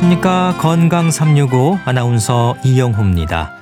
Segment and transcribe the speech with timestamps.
[0.00, 0.56] 안녕하십니까.
[0.58, 3.52] 건강 365 아나운서 이영호입니다.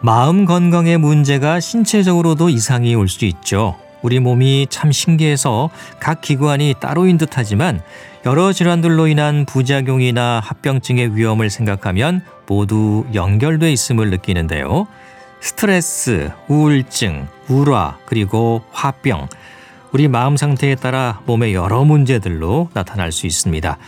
[0.00, 3.76] 마음 건강에 문제가 신체적으로도 이상이 올 수 있죠.
[4.02, 7.80] 우리 몸이 참 신기해서 각 기관이 따로인 듯하지만
[8.26, 14.88] 여러 질환들로 인한 부작용이나 합병증의 위험을 생각하면 모두 연결돼 있음을 느끼는데요.
[15.40, 19.28] 스트레스, 우울증, 우울화, 그리고 화병.
[19.92, 23.78] 우리 마음 상태에 따라 몸의 여러 문제들로 나타날 수 있습니다.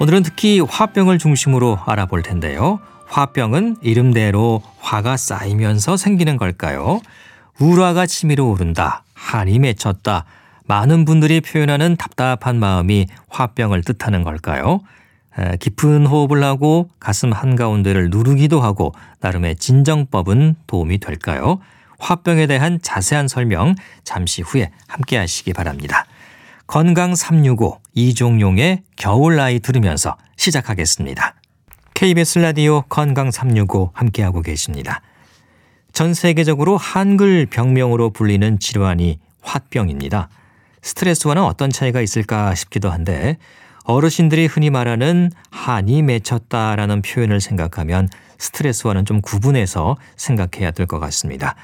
[0.00, 2.80] 오늘은 특히 화병을 중심으로 알아볼 텐데요.
[3.06, 7.00] 화병은 이름대로 화가 쌓이면서 생기는 걸까요?
[7.60, 9.04] 우라가 치밀어 오른다.
[9.14, 10.24] 한이 맺혔다.
[10.66, 14.80] 많은 분들이 표현하는 답답한 마음이 화병을 뜻하는 걸까요?
[15.60, 21.60] 깊은 호흡을 하고 가슴 한가운데를 누르기도 하고 나름의 진정법은 도움이 될까요?
[21.98, 26.06] 화병에 대한 자세한 설명 잠시 후에 함께 하시기 바랍니다.
[26.66, 31.34] 건강 365 이종용의 겨울 나이 들으면서 시작하겠습니다.
[31.94, 35.00] KBS 라디오 건강 365 함께하고 계십니다.
[35.92, 40.28] 전 세계적으로 한글 병명으로 불리는 질환이 화병입니다.
[40.82, 43.36] 스트레스와는 어떤 차이가 있을까 싶기도 한데
[43.84, 51.54] 어르신들이 흔히 말하는 한이 맺혔다라는 표현을 생각하면 스트레스와는 좀 구분해서 생각해야 될 것 같습니다.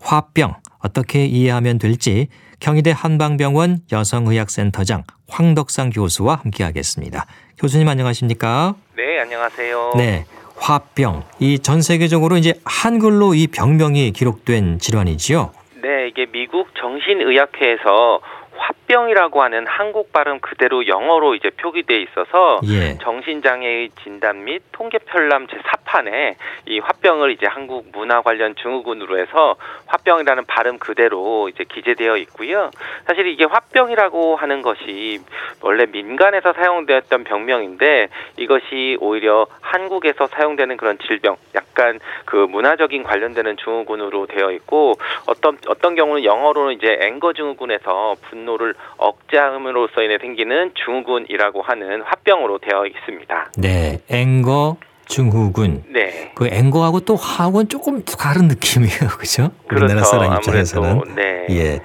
[0.00, 2.28] 화병 어떻게 이해하면 될지
[2.60, 7.26] 경희대 한방병원 여성의학센터장 황덕상 교수와 함께하겠습니다.
[7.58, 8.74] 교수님 안녕하십니까?
[8.96, 9.92] 네, 안녕하세요.
[9.96, 10.24] 네.
[10.56, 11.24] 화병.
[11.38, 15.52] 이 전 세계적으로 이제 한글로 이 병명이 기록된 질환이지요?
[15.82, 18.20] 네, 이게 미국 정신의학회에서
[18.60, 22.98] 화병이라고 하는 한국 발음 그대로 영어로 이제 표기돼 있어서 예.
[22.98, 26.34] 정신장애의 진단 및 통계 편람 제 4판에
[26.66, 29.56] 이 화병을 이제 한국 문화 관련 증후군으로 해서
[29.86, 32.70] 화병이라는 발음 그대로 이제 기재되어 있고요.
[33.06, 35.20] 사실 이게 화병이라고 하는 것이
[35.62, 44.26] 원래 민간에서 사용되었던 병명인데 이것이 오히려 한국에서 사용되는 그런 질병, 약간 그 문화적인 관련되는 증후군으로
[44.26, 44.94] 되어 있고
[45.26, 52.58] 어떤 어떤 경우는 영어로는 이제 앵거 증후군에서 분노 를 억제함으로써 인해 생기는 증후군이라고 하는 화병으로
[52.58, 53.52] 되어 있습니다.
[53.58, 55.84] 네, 앵거 증후군.
[55.88, 56.32] 네.
[56.34, 59.50] 그 앵거하고 또 화하고는 조금 다른 느낌이에요, 그렇죠?
[59.70, 61.14] 우리나라 사람 입장에서는.
[61.16, 61.46] 네.
[61.50, 61.80] 예.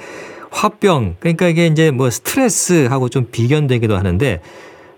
[0.51, 1.17] 화병.
[1.19, 4.41] 그러니까 이게 이제 뭐 스트레스하고 좀 비견되기도 하는데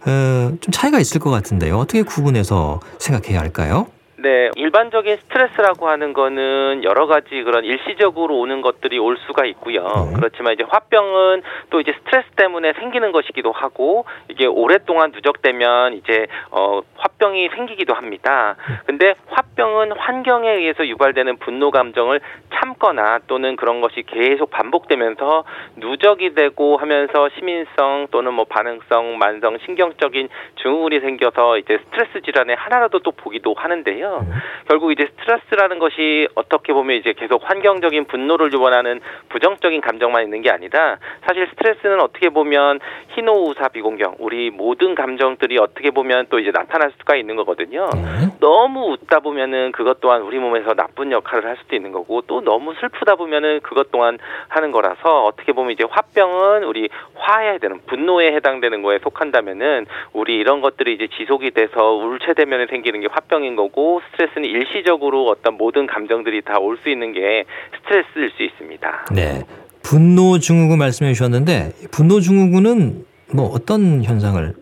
[0.06, 1.77] 어, 좀 차이가 있을 것 같은데요.
[1.77, 3.88] 어떻게 구분해서 생각해야 할까요?
[4.27, 9.83] 네, 일반적인 스트레스라고 하는 거는 여러 가지 그런 일시적으로 오는 것들이 올 수가 있고요.
[9.83, 10.13] 네.
[10.17, 16.81] 그렇지만 이제 화병은 또 이제 스트레스 때문에 생기는 것이기도 하고 이게 오랫동안 누적되면 이제 어
[16.97, 18.57] 화병이 생기기도 합니다.
[18.85, 22.19] 근데 화병은 환경에 의해서 유발되는 분노 감정을
[22.53, 25.45] 참거나 또는 그런 것이 계속 반복되면서
[25.77, 30.27] 누적이 되고 하면서 시민성 또는 뭐 반응성, 만성, 신경적인
[30.61, 34.16] 증후군이 생겨서 이제 스트레스 질환의 하나라도 또 보기도 하는데요.
[34.22, 34.33] 네.
[34.67, 40.50] 결국 이제 스트레스라는 것이 어떻게 보면 이제 계속 환경적인 분노를 유발하는 부정적인 감정만 있는 게
[40.50, 42.79] 아니라 사실 스트레스는 어떻게 보면
[43.16, 47.89] 희노우사 비공경 우리 모든 감정들이 어떻게 보면 또 이제 나타날 수가 있는 거거든요.
[47.94, 48.38] 네.
[48.39, 52.73] 너무 웃다 보면은 그것 또한 우리 몸에서 나쁜 역할을 할 수도 있는 거고 또 너무
[52.75, 54.17] 슬프다 보면은 그것 또한
[54.50, 60.61] 하는 거라서 어떻게 보면 이제 화병은 우리 화해야 되는 분노에 해당되는 거에 속한다면은 우리 이런
[60.61, 66.59] 것들이 이제 지속이 돼서 울체대면에 생기는 게 화병인 거고 스트레스는 일시적으로 어떤 모든 감정들이 다
[66.59, 67.46] 올 수 있는 게
[67.78, 69.06] 스트레스일 수 있습니다.
[69.13, 69.44] 네.
[69.84, 74.53] 분노 증후군 말씀해 주셨는데 분노 증후군은 뭐 어떤 현상을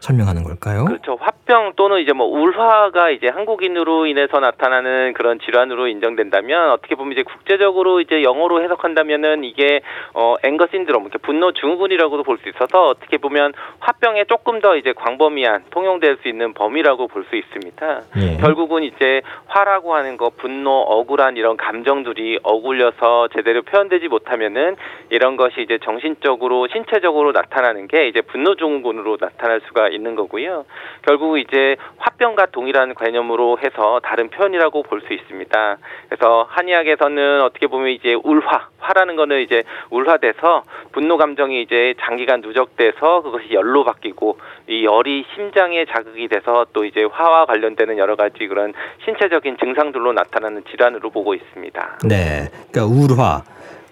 [0.00, 0.84] 설명하는 걸까요?
[0.84, 1.18] 그렇죠.
[1.20, 7.22] 화병 또는 이제 뭐 울화가 이제 한국인으로 인해서 나타나는 그런 질환으로 인정된다면 어떻게 보면 이제
[7.22, 9.80] 국제적으로 이제 영어로 해석한다면은 이게
[10.14, 14.92] 어 앵거 신드롬, 이렇게 분노 증후군이라고도 볼 수 있어서 어떻게 보면 화병에 조금 더 이제
[14.92, 18.00] 광범위한 통용될 수 있는 범위라고 볼 수 있습니다.
[18.16, 18.36] 예.
[18.38, 24.76] 결국은 이제 화라고 하는 거 분노, 억울한 이런 감정들이 어울려서 제대로 표현되지 못하면은
[25.10, 30.64] 이런 것이 이제 정신적으로 신체적으로 나타나는 게 이제 분노 증후군으로 나타날 수가 있는 거고요.
[31.06, 35.76] 결국 이제 화병과 동일한 개념으로 해서 다른 표현이라고 볼 수 있습니다.
[36.08, 43.22] 그래서 한의학에서는 어떻게 보면 이제 울화, 화라는 거는 이제 울화돼서 분노 감정이 이제 장기간 누적돼서
[43.22, 44.38] 그것이 열로 바뀌고
[44.68, 48.72] 이 열이 심장에 자극이 돼서 또 이제 화와 관련되는 여러 가지 그런
[49.04, 51.98] 신체적인 증상들로 나타나는 질환으로 보고 있습니다.
[52.08, 52.48] 네.
[52.72, 53.42] 그러니까 울화.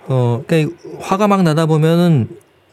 [0.08, 2.28] 어, 그러니까 화가 막 나다 보면은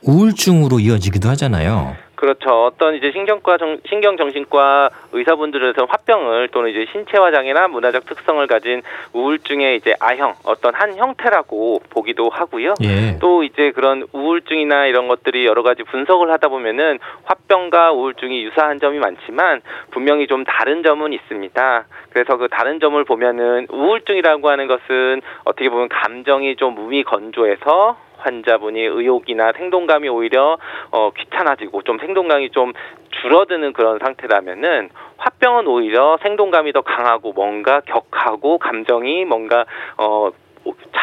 [0.06, 1.96] 우울증으로 이어지기도 하잖아요.
[2.24, 2.64] 그렇죠.
[2.64, 8.82] 어떤 이제 신경과 정, 신경정신과 의사분들에서 화병을 또는 이제 신체화 장애나 문화적 특성을 가진
[9.12, 12.76] 우울증의 이제 아형 어떤 한 형태라고 보기도 하고요.
[12.82, 13.20] 예.
[13.20, 19.00] 또 이제 그런 우울증이나 이런 것들이 여러 가지 분석을 하다 보면은 화병과 우울증이 유사한 점이
[19.00, 19.60] 많지만
[19.92, 21.86] 분명히 좀 다른 점은 있습니다.
[22.12, 28.82] 그래서 그 다른 점을 보면은 우울증이라고 하는 것은 어떻게 보면 감정이 좀 무미 건조해서 환자분이
[28.82, 30.58] 의욕이나 생동감이 오히려
[30.92, 32.74] 어 귀찮아지고 좀 생동감이 좀
[33.22, 39.66] 줄어드는 그런 상태라면은 화병은 오히려 생동감이 더 강하고 뭔가 격하고 감정이 뭔가
[39.98, 40.32] 어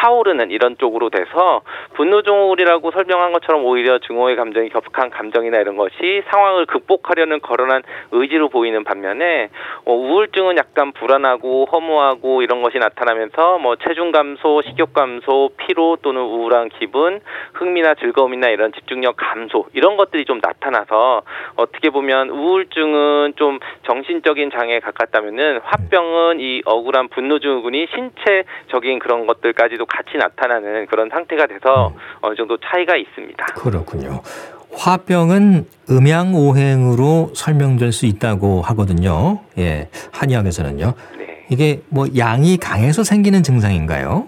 [0.01, 1.61] 차오르는 이런 쪽으로 돼서
[1.93, 8.49] 분노 증후군이라고 설명한 것처럼 오히려 증오의 감정이 격한 감정이나 이런 것이 상황을 극복하려는 거론한 의지로
[8.49, 9.49] 보이는 반면에
[9.85, 16.21] 어, 우울증은 약간 불안하고 허무하고 이런 것이 나타나면서 뭐 체중 감소, 식욕 감소, 피로 또는
[16.21, 17.21] 우울한 기분,
[17.53, 21.21] 흥미나 즐거움이나 이런 집중력 감소 이런 것들이 좀 나타나서
[21.55, 29.50] 어떻게 보면 우울증은 좀 정신적인 장애에 가깝다면은 화병은 이 억울한 분노 증후군이 신체적인 그런 것들
[29.53, 33.45] 까지도 같이 나타나는 그런 상태가 돼서 어느 정도 차이가 있습니다.
[33.55, 34.21] 그렇군요.
[34.73, 39.41] 화병은 음양 오행으로 설명될 수 있다고 하거든요.
[39.57, 39.89] 예.
[40.11, 40.93] 한의학에서는요.
[41.17, 41.45] 네.
[41.49, 44.27] 이게 뭐 양이 강해서 생기는 증상인가요?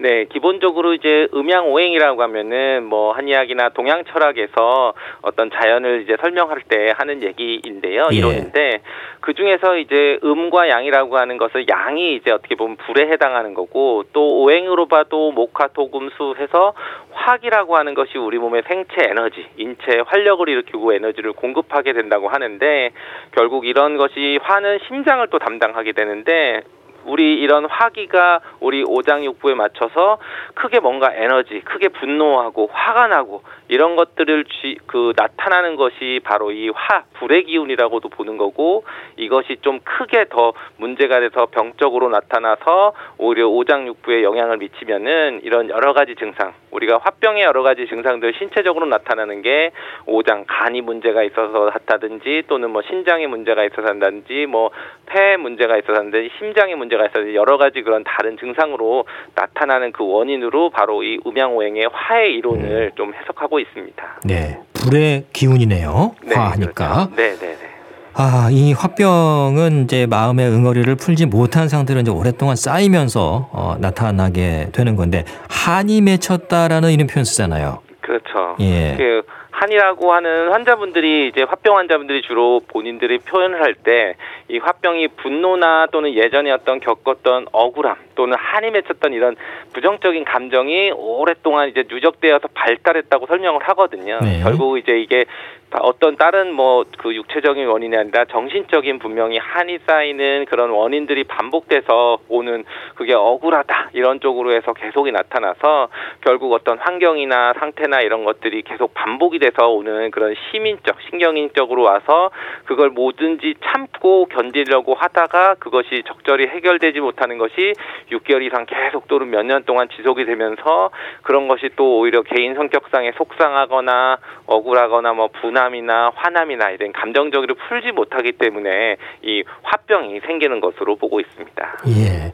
[0.00, 6.94] 네, 기본적으로 이제 음양 오행이라고 하면은 뭐 한의학이나 동양 철학에서 어떤 자연을 이제 설명할 때
[6.96, 8.16] 하는 얘기인데요, 예.
[8.16, 8.80] 이론인데
[9.20, 14.40] 그 중에서 이제 음과 양이라고 하는 것을 양이 이제 어떻게 보면 불에 해당하는 거고 또
[14.40, 16.72] 오행으로 봐도 목화 토금수 해서
[17.12, 22.90] 화기라고 하는 것이 우리 몸의 생체 에너지, 인체 활력을 일으키고 에너지를 공급하게 된다고 하는데
[23.32, 26.62] 결국 이런 것이 화는 심장을 또 담당하게 되는데
[27.04, 30.18] 우리 이런 화기가 우리 오장육부에 맞춰서
[30.54, 36.70] 크게 뭔가 에너지, 크게 분노하고 화가 나고 이런 것들을 쥐, 그 나타나는 것이 바로 이
[36.70, 38.84] 화, 불의 기운이라고도 보는 거고
[39.16, 46.14] 이것이 좀 크게 더 문제가 돼서 병적으로 나타나서 오히려 오장육부에 영향을 미치면은 이런 여러 가지
[46.16, 49.70] 증상, 우리가 화병의 여러 가지 증상들 신체적으로 나타나는 게
[50.06, 54.70] 오장, 간이 문제가 있어서 한다든지 또는 뭐 신장에 문제가 있어서 한다든지 뭐
[55.06, 59.04] 폐에 문제가 있어서 한다든지 심장에 문제가 있어서 여러 가지 그런 다른 증상으로
[59.34, 64.20] 나타나는 그 원인으로 바로 이 음양오행의 화의 이론을 좀 해석하고 있습니다.
[64.24, 64.58] 네.
[64.74, 66.14] 불의 기운이네요.
[66.24, 67.08] 네, 화하니까.
[67.08, 67.16] 그렇죠.
[67.16, 67.70] 네, 네, 네.
[68.14, 74.96] 아, 이 화병은 이제 마음의 응어리를 풀지 못한 상태로 이제 오랫동안 쌓이면서 어, 나타나게 되는
[74.96, 77.80] 건데 한이 맺혔다라는 이런 표현 쓰잖아요.
[78.00, 78.56] 그렇죠.
[78.60, 78.96] 예.
[78.96, 79.22] 그
[79.60, 84.14] 한이라고 하는 환자분들이 이제 화병 환자분들이 주로 본인들이 표현을 할 때
[84.50, 89.36] 이 화병이 분노나 또는 예전에 어떤 겪었던 억울함 또는 한이 맺혔던 이런
[89.72, 94.18] 부정적인 감정이 오랫동안 이제 누적되어서 발달했다고 설명을 하거든요.
[94.20, 94.40] 네.
[94.42, 95.28] 결국 이제 이게 다
[95.78, 102.64] 어떤 다른 뭐 그 육체적인 원인이 아니라 정신적인 분명히 한이 쌓이는 그런 원인들이 반복돼서 오는
[102.94, 105.88] 그게 억울하다 이런 쪽으로 해서 계속이 나타나서
[106.20, 112.30] 결국 어떤 환경이나 상태나 이런 것들이 계속 반복이 돼서 오는 그런 시민적 신경인적으로 와서
[112.66, 117.72] 그걸 뭐든지 참고 견디려고 하다가 그것이 적절히 해결되지 못하는 것이
[118.10, 120.90] 6개월 이상 계속 또는 몇 년 동안 지속이 되면서
[121.22, 127.92] 그런 것이 또 오히려 개인 성격상에 속상하거나 억울하거나 뭐 분 함이나 화남이나 이런 감정적으로 풀지
[127.92, 131.78] 못하기 때문에 이 화병이 생기는 것으로 보고 있습니다.
[131.88, 132.32] 예.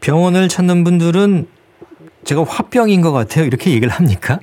[0.00, 1.46] 병원을 찾는 분들은
[2.24, 3.44] 제가 화병인 것 같아요.
[3.44, 4.38] 이렇게 얘기를 합니까?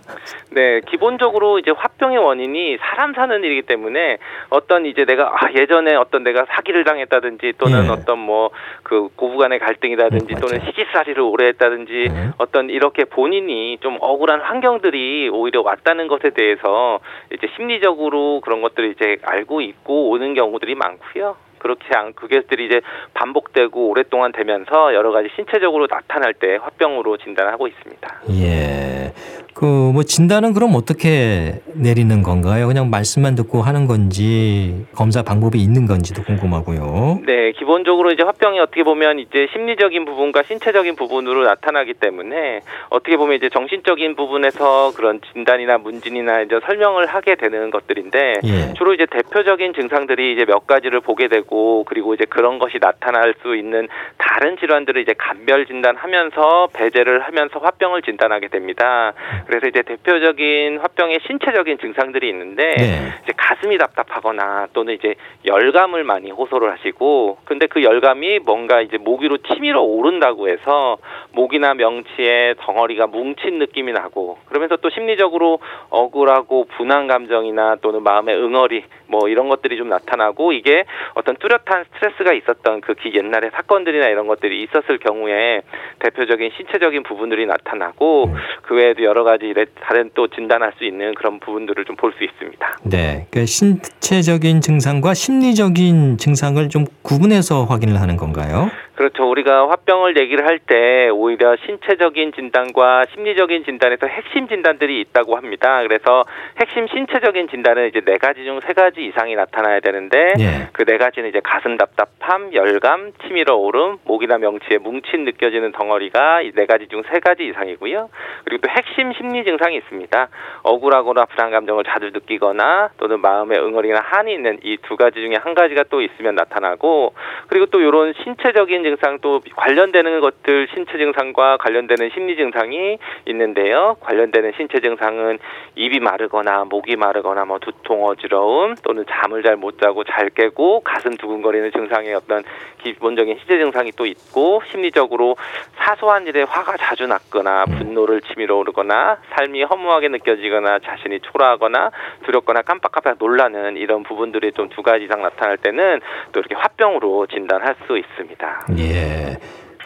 [0.54, 4.18] 네, 기본적으로 이제 화병의 원인이 사람 사는 일이기 때문에
[4.50, 7.90] 어떤 이제 내가 아 예전에 어떤 내가 사기를 당했다든지 또는 예.
[7.90, 8.50] 어떤 뭐
[8.92, 10.66] 그 고부간의 갈등이라든지 음, 또는.
[10.66, 12.34] 시기살이를 오래 했다든지 음.
[12.38, 17.00] 어떤 이렇게 본인이 좀 억울한 환경들이 오히려 왔다는 것에 대해서
[17.34, 21.38] 이제 심리적으로 그런 것들을 이제 알고 있고 오는 경우들이 많고요.
[21.62, 22.82] 그렇지 않 그게들이 이제
[23.14, 28.22] 반복되고 오랫동안 되면서 여러 가지 신체적으로 나타날 때 화병으로 진단하고 있습니다.
[28.32, 29.14] 예.
[29.54, 32.68] 그 뭐 진단은 그럼 어떻게 내리는 건가요?
[32.68, 37.22] 그냥 말씀만 듣고 하는 건지 검사 방법이 있는 건지도 궁금하고요.
[37.26, 43.36] 네, 기본적으로 이제 화병이 어떻게 보면 이제 심리적인 부분과 신체적인 부분으로 나타나기 때문에 어떻게 보면
[43.36, 48.74] 이제 정신적인 부분에서 그런 진단이나 문진이나 이제 설명을 하게 되는 것들인데 예.
[48.74, 51.51] 주로 이제 대표적인 증상들이 이제 몇 가지를 보게 되고
[51.86, 58.02] 그리고 이제 그런 것이 나타날 수 있는 다른 질환들을 이제 감별 진단하면서 배제를 하면서 화병을
[58.02, 59.14] 진단하게 됩니다.
[59.46, 63.14] 그래서 이제 대표적인 화병의 신체적인 증상들이 있는데 네.
[63.24, 65.16] 이제 가슴이 답답하거나 또는 이제
[65.46, 70.98] 열감을 많이 호소를 하시고 근데 그 열감이 뭔가 이제 목 위로 치밀어 오른다고 해서
[71.34, 78.86] 목이나 명치에 덩어리가 뭉친 느낌이 나고 그러면서 또 심리적으로 억울하고 분한 감정이나 또는 마음의 응어리
[79.12, 84.26] 뭐 이런 것들이 좀 나타나고 이게 어떤 뚜렷한 스트레스가 있었던 그 기- 옛날의 사건들이나 이런
[84.28, 85.62] 것들이 있었을 경우에
[86.00, 91.84] 대표적인 신체적인 부분들이 나타나고 그 외에도 여러 가지 다른 또 진단할 수 있는 그런 부분들을
[91.86, 92.78] 좀 볼 수 있습니다.
[92.86, 93.28] 네.
[93.32, 98.70] 그 신체적인 증상과 심리적인 증상을 좀 구분해서 확인을 하는 건가요?
[99.02, 99.28] 그렇죠.
[99.28, 105.82] 우리가 화병을 얘기를 할 때 오히려 신체적인 진단과 심리적인 진단에서 핵심 진단들이 있다고 합니다.
[105.82, 106.24] 그래서
[106.60, 110.68] 핵심 신체적인 진단은 이제 네 가지 중 세 가지 이상이 나타나야 되는데 예.
[110.74, 116.68] 그네 가지는 이제 가슴 답답함, 열감, 치밀어 오름, 목이나 명치에 뭉친 느껴지는 덩어리가 이 네
[116.68, 118.10] 가지 중 세 가지 이상이고요.
[118.46, 120.28] 그리고 또 핵심 심리 증상이 있습니다.
[120.62, 125.56] 억울하거나 불안 감정을 자주 느끼거나 또는 마음에 응어리나 한이 있는 이 두 가지 중에 한
[125.56, 127.14] 가지가 또 있으면 나타나고
[127.48, 133.98] 그리고 또 이런 신체적인 증상 또 관련되는 것들 신체 증상과 관련되는 심리 증상이 있는데요.
[134.00, 135.38] 관련되는 신체 증상은
[135.76, 141.18] 입이 마르거나 목이 마르거나 뭐 두통 어지러움 또는 잠을 잘 못 자고 잘 깨고 가슴
[141.18, 142.42] 두근거리는 증상의 어떤
[142.82, 145.36] 기본적인 신체 증상이 또 있고 심리적으로
[145.76, 151.92] 사소한 일에 화가 자주 났거나 분노를 치밀어 오르거나 삶이 허무하게 느껴지거나 자신이 초라하거나
[152.24, 156.00] 두렵거나 깜빡깜빡 놀라는 이런 부분들이 좀 두 가지 이상 나타날 때는
[156.32, 158.66] 또 이렇게 화병으로 진단할 수 있습니다.
[158.80, 159.38] 예.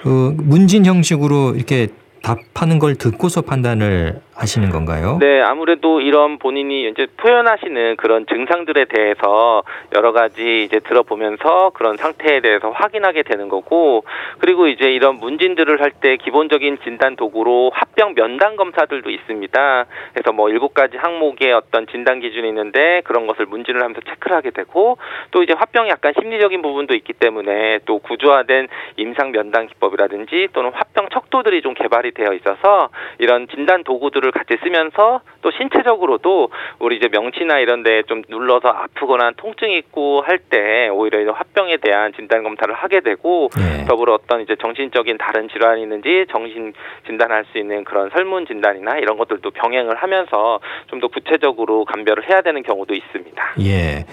[0.04, 1.88] 그 문진 형식으로 이렇게
[2.26, 5.20] 답하는 걸 듣고서 판단을 하시는 건가요?
[5.22, 9.62] 네, 아무래도 이런 본인이 이제 표현하시는 그런 증상들에 대해서
[9.94, 14.04] 여러 가지 이제 들어보면서 그런 상태에 대해서 확인하게 되는 거고,
[14.40, 19.86] 그리고 이제 이런 문진들을 할 때 기본적인 진단 도구로 화병 면담 검사들도 있습니다.
[20.14, 24.50] 그래서 뭐 일곱 가지 항목의 어떤 진단 기준이 있는데 그런 것을 문진을 하면서 체크를 하게
[24.50, 24.98] 되고,
[25.32, 28.68] 또 이제 화병이 약간 심리적인 부분도 있기 때문에 또 구조화된
[28.98, 35.22] 임상 면담 기법이라든지 또는 화병 척도들이 좀 개발이 되어 있어서 이런 진단 도구들을 같이 쓰면서
[35.42, 41.22] 또 신체적으로도 우리 이제 명치나 이런 데 좀 눌러서 아프거나 통증이 있고 할 때 오히려
[41.22, 43.86] 이제 화병에 대한 진단 검사를 하게 되고 예.
[43.86, 46.74] 더불어 어떤 이제 정신적인 다른 질환이 있는지 정신
[47.08, 52.42] 진단할 수 있는 그런 설문 진단이나 이런 것들도 병행을 하면서 좀 더 구체적으로 감별을 해야
[52.42, 53.54] 되는 경우도 있습니다.
[53.62, 54.06] 예.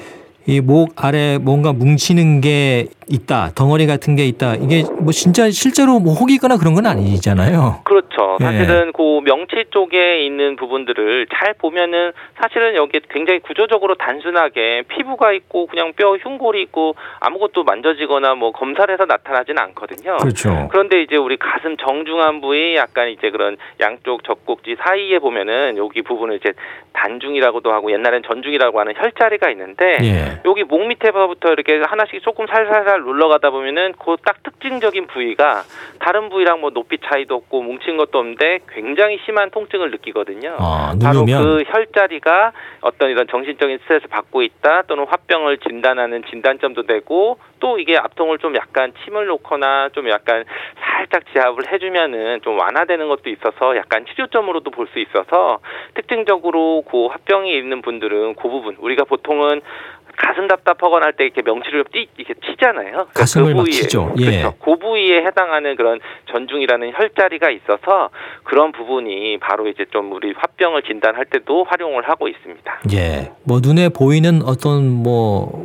[0.46, 4.54] 이 목 아래 뭔가 뭉치는 게 있다, 덩어리 같은 게 있다.
[4.54, 7.80] 이게 뭐 진짜 실제로 뭐 혹이거나 그런 건 아니잖아요.
[7.84, 8.38] 그렇죠.
[8.40, 8.44] 예.
[8.44, 15.66] 사실은 그 명치 쪽에 있는 부분들을 잘 보면은 사실은 여기 굉장히 구조적으로 단순하게 피부가 있고
[15.66, 20.16] 그냥 뼈 흉골이 있고 아무것도 만져지거나 뭐 검사를 해서 나타나지는 않거든요.
[20.18, 20.68] 그렇죠.
[20.70, 26.36] 그런데 이제 우리 가슴 정중한 부위 약간 이제 그런 양쪽 젖꼭지 사이에 보면은 여기 부분을
[26.36, 26.52] 이제
[26.94, 30.31] 단중이라고도 하고 옛날엔 전중이라고 하는 혈자리가 있는데 예.
[30.44, 35.62] 여기 목 밑에부터 이렇게 하나씩 조금 살살살 눌러가다 보면은 그 딱 특징적인 부위가
[35.98, 40.56] 다른 부위랑 뭐 높이 차이도 없고 뭉친 것도 없는데 굉장히 심한 통증을 느끼거든요.
[40.60, 47.38] 아, 바로 그 혈자리가 어떤 이런 정신적인 스트레스를 받고 있다 또는 화병을 진단하는 진단점도 되고
[47.58, 50.44] 또 이게 압통을 좀 약간 침을 놓거나 좀 약간
[50.80, 55.60] 살짝 지압을 해주면은 좀 완화되는 것도 있어서 약간 치료점으로도 볼 수 있어서
[55.94, 59.62] 특징적으로 그 화병이 있는 분들은 그 부분 우리가 보통은
[60.24, 63.08] 가슴 답답하거나 할 때 이렇게 명치를 띠 이렇게 치잖아요.
[63.12, 64.14] 가슴을 막 부위에, 치죠.
[64.18, 64.24] 예.
[64.40, 64.54] 그렇죠.
[64.64, 65.98] 그 부위에 해당하는 그런
[66.30, 68.10] 전중이라는 혈자리가 있어서
[68.44, 72.80] 그런 부분이 바로 이제 좀 우리 화병을 진단할 때도 활용을 하고 있습니다.
[72.94, 73.32] 예.
[73.44, 75.62] 뭐 눈에 보이는 어떤 뭐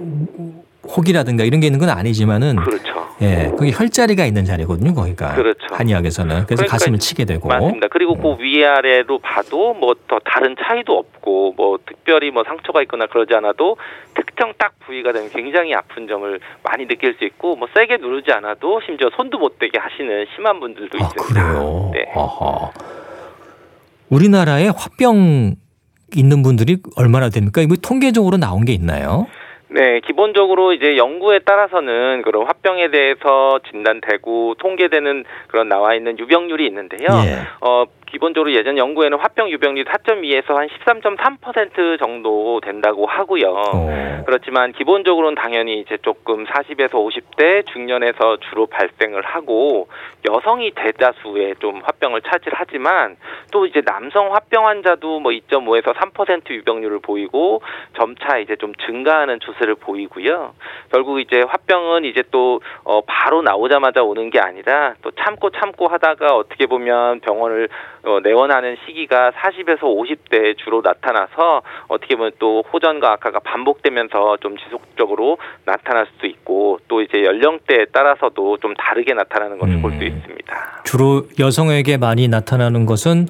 [0.87, 2.96] 혹이라든가 이런 게 있는 건 아니지만은 그렇죠.
[3.21, 5.33] 예, 그게 혈자리가 있는 자리거든요, 거기가.
[5.33, 5.59] 그렇죠.
[5.71, 6.45] 한의학에서는.
[6.45, 7.47] 그래서 그러니까 가슴을 치게 되고.
[7.47, 7.87] 맞습니다.
[7.89, 13.33] 그리고 그 위아래로 봐도 뭐 더 다른 차이도 없고 뭐 특별히 뭐 상처가 있거나 그러지
[13.33, 13.75] 않아도
[14.15, 18.79] 특정 딱 부위가 되면 굉장히 아픈 점을 많이 느낄 수 있고 뭐 세게 누르지 않아도
[18.85, 21.51] 심지어 손도 못 대게 하시는 심한 분들도 아, 있습니다.
[21.51, 21.91] 그래요.
[21.93, 22.05] 네.
[22.15, 22.71] 아하.
[24.09, 25.55] 우리나라에 화병
[26.15, 27.61] 있는 분들이 얼마나 됩니까?
[27.61, 29.27] 이거 통계적으로 나온 게 있나요?
[29.69, 37.07] 네, 기본적으로 이제 연구에 따라서는 그런 화병에 대해서 진단되고 통계되는 그런 나와 있는 유병률이 있는데요.
[37.25, 37.41] 예.
[37.61, 43.49] 어, 기본적으로 예전 연구에는 화병 유병률 4.2에서 한 13.3% 정도 된다고 하고요.
[43.49, 44.23] 어.
[44.25, 49.87] 그렇지만 기본적으로는 당연히 이제 조금 40에서 50대 중년에서 주로 발생을 하고
[50.29, 53.17] 여성이 대다수의 좀 화병을 차지하지만
[53.51, 57.61] 또 이제 남성 화병 환자도 뭐 2.5에서 3% 유병률을 보이고
[57.95, 60.53] 점차 이제 좀 증가하는 추세를 보이고요.
[60.91, 66.35] 결국 이제 화병은 이제 또 어, 바로 나오자마자 오는 게 아니라 또 참고 참고 하다가
[66.35, 67.69] 어떻게 보면 병원을
[68.03, 75.37] 어, 내원하는 시기가 40에서 50대에 주로 나타나서 어떻게 보면 또 호전과 악화가 반복되면서 좀 지속적으로
[75.65, 79.81] 나타날 수도 있고 또 이제 연령대에 따라서도 좀 다르게 나타나는 것을 음.
[79.81, 80.81] 볼수 있습니다.
[80.83, 83.27] 주로 여성에게 많이 나타나는 것은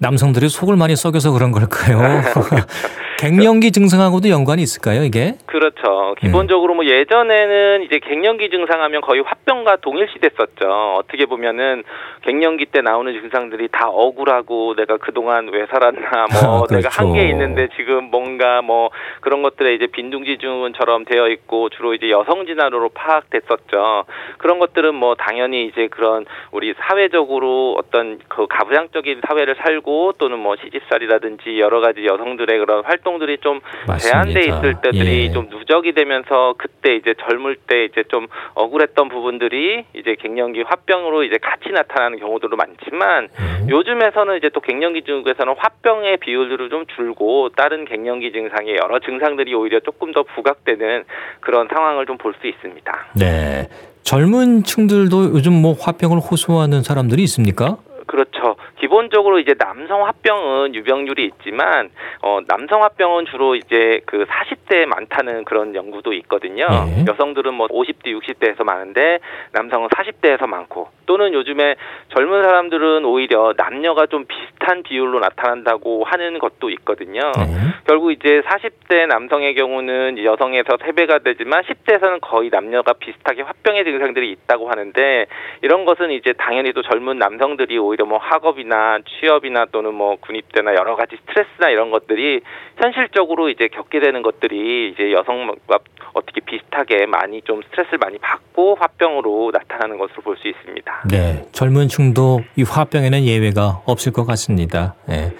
[0.00, 1.98] 남성들이 속을 많이 썩여서 그런 걸까요?
[3.18, 5.34] 갱년기 증상하고도 연관이 있을까요, 이게?
[5.46, 6.14] 그렇죠.
[6.20, 10.94] 기본적으로 뭐 예전에는 이제 갱년기 증상하면 거의 화병과 동일시됐었죠.
[11.00, 11.82] 어떻게 보면은
[12.22, 16.76] 갱년기 때 나오는 증상들이 다 억울하고 내가 그동안 왜 살았나 뭐 아, 그렇죠.
[16.76, 18.90] 내가 한계 있는데 지금 뭔가 뭐
[19.20, 24.04] 그런 것들에 이제 빈둥지중처럼 되어 있고 주로 이제 여성 진화로 파악됐었죠.
[24.38, 29.87] 그런 것들은 뭐 당연히 이제 그런 우리 사회적으로 어떤 그 가부장적인 사회를 살고
[30.18, 34.22] 또는 뭐 시집살이라든지 여러 가지 여성들의 그런 활동들이 좀 맞습니다.
[34.24, 35.32] 제한돼 있을 때들이 예.
[35.32, 41.38] 좀 누적이 되면서 그때 이제 젊을 때 이제 좀 억울했던 부분들이 이제 갱년기 화병으로 이제
[41.40, 43.66] 같이 나타나는 경우들도 많지만 음.
[43.70, 49.80] 요즘에서는 이제 또 갱년기 중에서는 화병의 비율들을 좀 줄고 다른 갱년기 증상의 여러 증상들이 오히려
[49.80, 51.04] 조금 더 부각되는
[51.40, 53.06] 그런 상황을 좀 볼 수 있습니다.
[53.14, 53.68] 네.
[54.02, 57.76] 젊은 층들도 요즘 뭐 화병을 호소하는 사람들이 있습니까?
[58.06, 58.56] 그렇죠.
[58.80, 61.90] 기본적으로 이제 남성 화병은 유병률이 있지만
[62.22, 66.66] 어 남성 화병은 주로 이제 그 40대에 많다는 그런 연구도 있거든요.
[66.66, 67.04] 네.
[67.08, 69.18] 여성들은 뭐 50대, 60대에서 많은데
[69.52, 71.76] 남성은 40대에서 많고 또는 요즘에
[72.14, 77.32] 젊은 사람들은 오히려 남녀가 좀 비슷한 비율로 나타난다고 하는 것도 있거든요.
[77.36, 77.44] 네.
[77.86, 84.70] 결국 이제 40대 남성의 경우는 여성에서 3배가 되지만 10대에서는 거의 남녀가 비슷하게 화병의 증상들이 있다고
[84.70, 85.26] 하는데
[85.62, 90.74] 이런 것은 이제 당연히 또 젊은 남성들이 오히려 뭐 학업이 나 취업이나 또는 뭐 군입대나
[90.74, 92.40] 여러 가지 스트레스나 이런 것들이
[92.76, 95.78] 현실적으로 이제 겪게 되는 것들이 이제 여성과
[96.14, 101.02] 어떻게 비슷하게 많이 좀 스트레스를 많이 받고 화병으로 나타나는 것으로 볼 수 있습니다.
[101.10, 101.46] 네.
[101.52, 104.94] 젊은 층도 이 화병에는 예외가 없을 것 같습니다.
[105.08, 105.32] 네.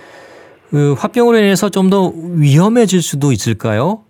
[0.71, 4.05] 그 화병으로 인해서 좀 더 위험해질 수도 있을까요?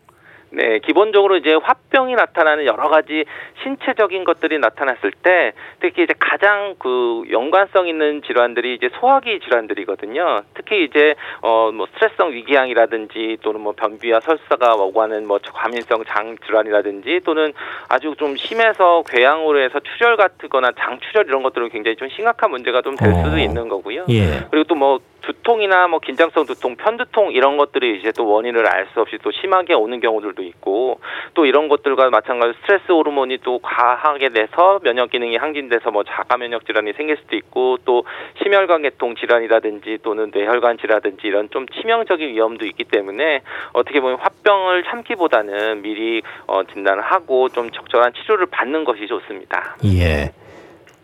[0.50, 3.24] 네, 기본적으로 이제 화병이 나타나는 여러 가지
[3.62, 10.42] 신체적인 것들이 나타났을 때 특히 이제 가장 그 연관성 있는 질환들이 이제 소화기 질환들이거든요.
[10.54, 17.20] 특히 이제 어 뭐 스트레스성 위궤양이라든지 또는 뭐 변비와 설사가 오가는 뭐 과민성 장 질환이라든지
[17.24, 17.52] 또는
[17.88, 22.96] 아주 좀 심해서 궤양으로 해서 출혈 같거나 장출혈 이런 것들은 굉장히 좀 심각한 문제가 좀
[22.98, 23.38] 될 수도 어.
[23.38, 24.06] 있는 거고요.
[24.08, 24.40] 예.
[24.50, 29.18] 그리고 또뭐 두통이나 뭐 긴장성 두통, 편두통 이런 것들이 이제 또 원인을 알 수 없이
[29.22, 31.00] 또 심하게 오는 경우들도 있고
[31.34, 36.64] 또 이런 것들과 마찬가지로 스트레스 호르몬이 또 과하게 돼서 면역 기능이 항진돼서 뭐 자가 면역
[36.64, 38.04] 질환이 생길 수도 있고 또
[38.42, 43.42] 심혈관 계통 질환이라든지 또는 뇌혈관 질환이라든지 이런 좀 치명적인 위험도 있기 때문에
[43.74, 49.76] 어떻게 보면 화병을 참기보다는 미리 어, 진단을 하고 좀 적절한 치료를 받는 것이 좋습니다.
[49.84, 50.32] 예.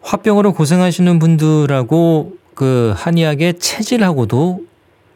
[0.02, 4.60] 화병으로 고생하시는 분들하고 그 한의학의 체질하고도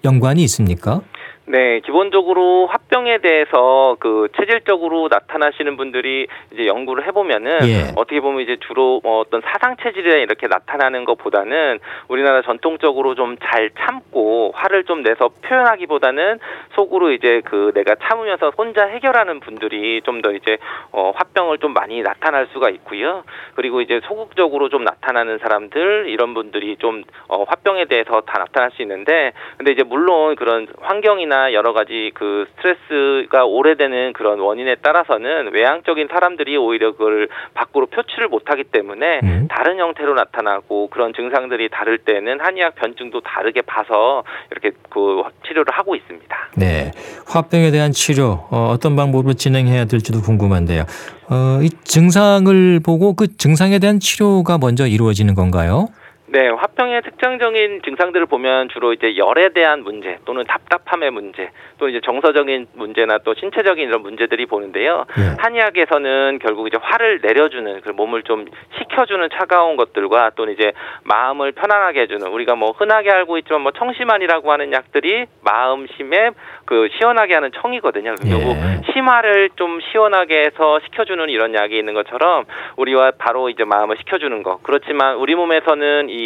[0.04, 1.02] 연관이 있습니까?
[1.50, 7.92] 네, 기본적으로 화병에 대해서 그 체질적으로 나타나시는 분들이 이제 연구를 해보면은 예.
[7.96, 13.70] 어떻게 보면 이제 주로 뭐 어떤 사상 체질에 이렇게 나타나는 것보다는 우리나라 전통적으로 좀 잘
[13.78, 16.38] 참고 화를 좀 내서 표현하기보다는
[16.74, 20.58] 속으로 이제 그 내가 참으면서 혼자 해결하는 분들이 좀 더 이제
[20.90, 23.22] 어 화병을 좀 많이 나타날 수가 있고요.
[23.54, 28.82] 그리고 이제 소극적으로 좀 나타나는 사람들 이런 분들이 좀 어 화병에 대해서 다 나타날 수
[28.82, 36.08] 있는데 근데 이제 물론 그런 환경이나 여러 가지 그 스트레스가 오래되는 그런 원인에 따라서는 외향적인
[36.10, 39.48] 사람들이 오히려 그걸 밖으로 표출을 못하기 때문에 음.
[39.50, 45.94] 다른 형태로 나타나고 그런 증상들이 다를 때는 한의학 변증도 다르게 봐서 이렇게 그 치료를 하고
[45.96, 46.36] 있습니다.
[46.56, 46.90] 네.
[47.26, 50.84] 화병에 대한 치료 어, 어떤 방법으로 진행해야 될지도 궁금한데요.
[51.30, 55.88] 어, 이 증상을 보고 그 증상에 대한 치료가 먼저 이루어지는 건가요?
[56.30, 62.00] 네, 화병의 특징적인 증상들을 보면 주로 이제 열에 대한 문제 또는 답답함의 문제 또 이제
[62.04, 65.06] 정서적인 문제나 또 신체적인 이런 문제들이 보는데요.
[65.16, 65.36] 예.
[65.38, 68.44] 한의학에서는 결국 이제 화를 내려주는 그 몸을 좀
[68.78, 70.72] 식혀주는 차가운 것들과 또는 이제
[71.04, 76.32] 마음을 편안하게 해주는 우리가 뭐 흔하게 알고 있지만 뭐 청심환이라고 하는 약들이 마음 심에
[76.66, 78.16] 그 시원하게 하는 청이거든요.
[78.16, 78.92] 결국 예.
[78.92, 82.44] 심화를 좀 시원하게 해서 식혀주는 이런 약이 있는 것처럼
[82.76, 84.58] 우리와 바로 이제 마음을 식혀주는 거.
[84.62, 86.17] 그렇지만 우리 몸에서는 이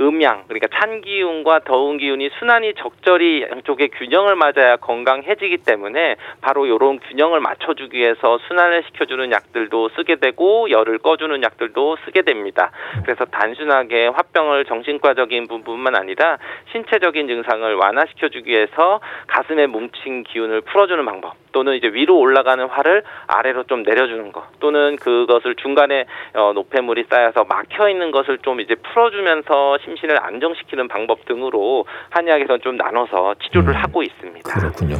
[0.00, 6.98] 음양 그러니까 찬 기운과 더운 기운이 순환이 적절히 양쪽의 균형을 맞아야 건강해지기 때문에 바로 이런
[6.98, 12.70] 균형을 맞춰주기 위해서 순환을 시켜주는 약들도 쓰게 되고 열을 꺼주는 약들도 쓰게 됩니다.
[13.04, 16.38] 그래서 단순하게 화병을 정신과적인 부분만 아니라
[16.72, 23.64] 신체적인 증상을 완화시켜주기 위해서 가슴에 뭉친 기운을 풀어주는 방법 또는 이제 위로 올라가는 활을 아래로
[23.64, 29.78] 좀 내려주는 것 또는 그것을 중간에 어, 노폐물이 쌓여서 막혀 있는 것을 좀 이제 풀어주면서
[29.82, 34.52] 심신을 안정시키는 방법 등으로 한의학에서는 좀 나눠서 치료를 음, 하고 있습니다.
[34.52, 34.96] 그렇군요.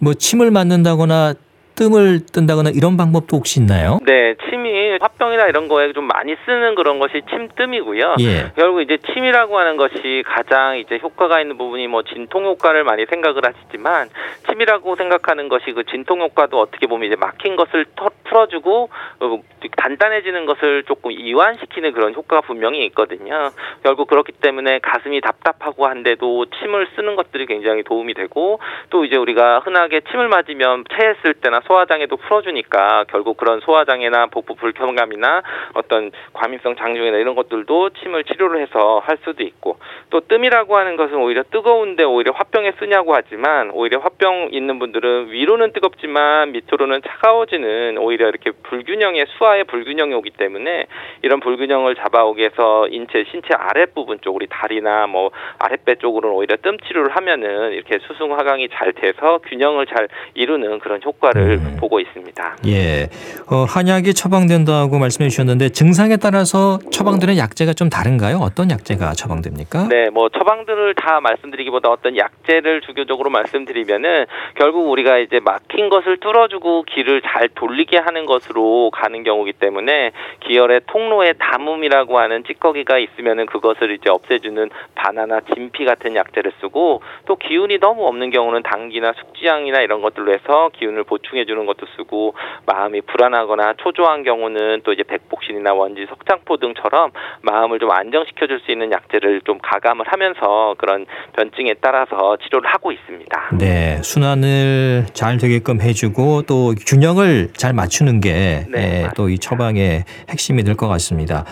[0.00, 1.34] 뭐 침을 맞는다거나
[1.78, 4.00] 뜸을 뜬다거나 이런 방법도 혹시 있나요?
[4.04, 8.16] 네, 침이 화병이나 이런 거에 좀 많이 쓰는 그런 것이 침뜸이고요.
[8.20, 8.52] 예.
[8.56, 13.42] 결국 이제 침이라고 하는 것이 가장 이제 효과가 있는 부분이 뭐 진통 효과를 많이 생각을
[13.44, 14.08] 하시지만
[14.48, 19.40] 침이라고 생각하는 것이 그 진통 효과도 어떻게 보면 이제 막힌 것을 터, 풀어주고 어,
[19.76, 23.50] 단단해지는 것을 조금 이완시키는 그런 효과가 분명히 있거든요.
[23.82, 28.60] 결국 그렇기 때문에 가슴이 답답하고 한데도 침을 쓰는 것들이 굉장히 도움이 되고
[28.90, 35.42] 또 이제 우리가 흔하게 침을 맞으면 체했을 때나 소화장애도 풀어주니까 결국 그런 소화장애나 복부 불편감이나
[35.74, 39.78] 어떤 과민성 장중이나 이런 것들도 침을 치료를 해서 할 수도 있고
[40.10, 45.72] 또 뜸이라고 하는 것은 오히려 뜨거운데 오히려 화병에 쓰냐고 하지만 오히려 화병 있는 분들은 위로는
[45.72, 50.86] 뜨겁지만 밑으로는 차가워지는 오히려 이렇게 불균형의 수화의 불균형이 오기 때문에
[51.22, 56.78] 이런 불균형을 잡아오기 위해서 인체 신체 아랫부분 쪽 우리 다리나 뭐 아랫배 쪽으로는 오히려 뜸
[56.86, 61.76] 치료를 하면은 이렇게 수승 화강이 잘 돼서 균형을 잘 이루는 그런 효과를 음.
[61.78, 62.56] 보고 있습니다.
[62.66, 63.08] 예.
[63.50, 68.38] 어, 한약이 처방된다고 말씀해 주셨는데 증상에 따라서 처방되는 약제가 좀 다른가요?
[68.38, 69.88] 어떤 약제가 처방됩니까?
[69.88, 76.84] 네, 뭐 처방들을 다 말씀드리기보다 어떤 약제를 주교적으로 말씀드리면은 결국 우리가 이제 막힌 것을 뚫어주고
[76.84, 83.92] 기를 잘 돌리게 하는 것으로 가는 경우기 때문에 기혈의 통로에 담음이라고 하는 찌꺼기가 있으면은 그것을
[83.92, 90.02] 이제 없애주는 바나나 진피 같은 약제를 쓰고 또 기운이 너무 없는 경우는 당기나 숙지향이나 이런
[90.02, 92.34] 것들로 해서 기운을 보충해 주는 것도 쓰고
[92.66, 97.10] 마음이 불안하거나 초조한 경우는 또 이제 백복신이나 원지 석장포 등처럼
[97.42, 101.06] 마음을 좀 안정시켜 줄 수 있는 약제를 좀 가감을 하면서 그런
[101.36, 103.50] 변증에 따라서 치료를 하고 있습니다.
[103.56, 110.64] 네, 순환을 잘 되게끔 해주고 또 균형을 잘 맞추는 게 네, 예, 또이 처방의 핵심이
[110.64, 111.44] 될 것 같습니다.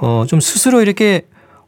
[0.00, 1.22] 어, 좀 스스로 이렇게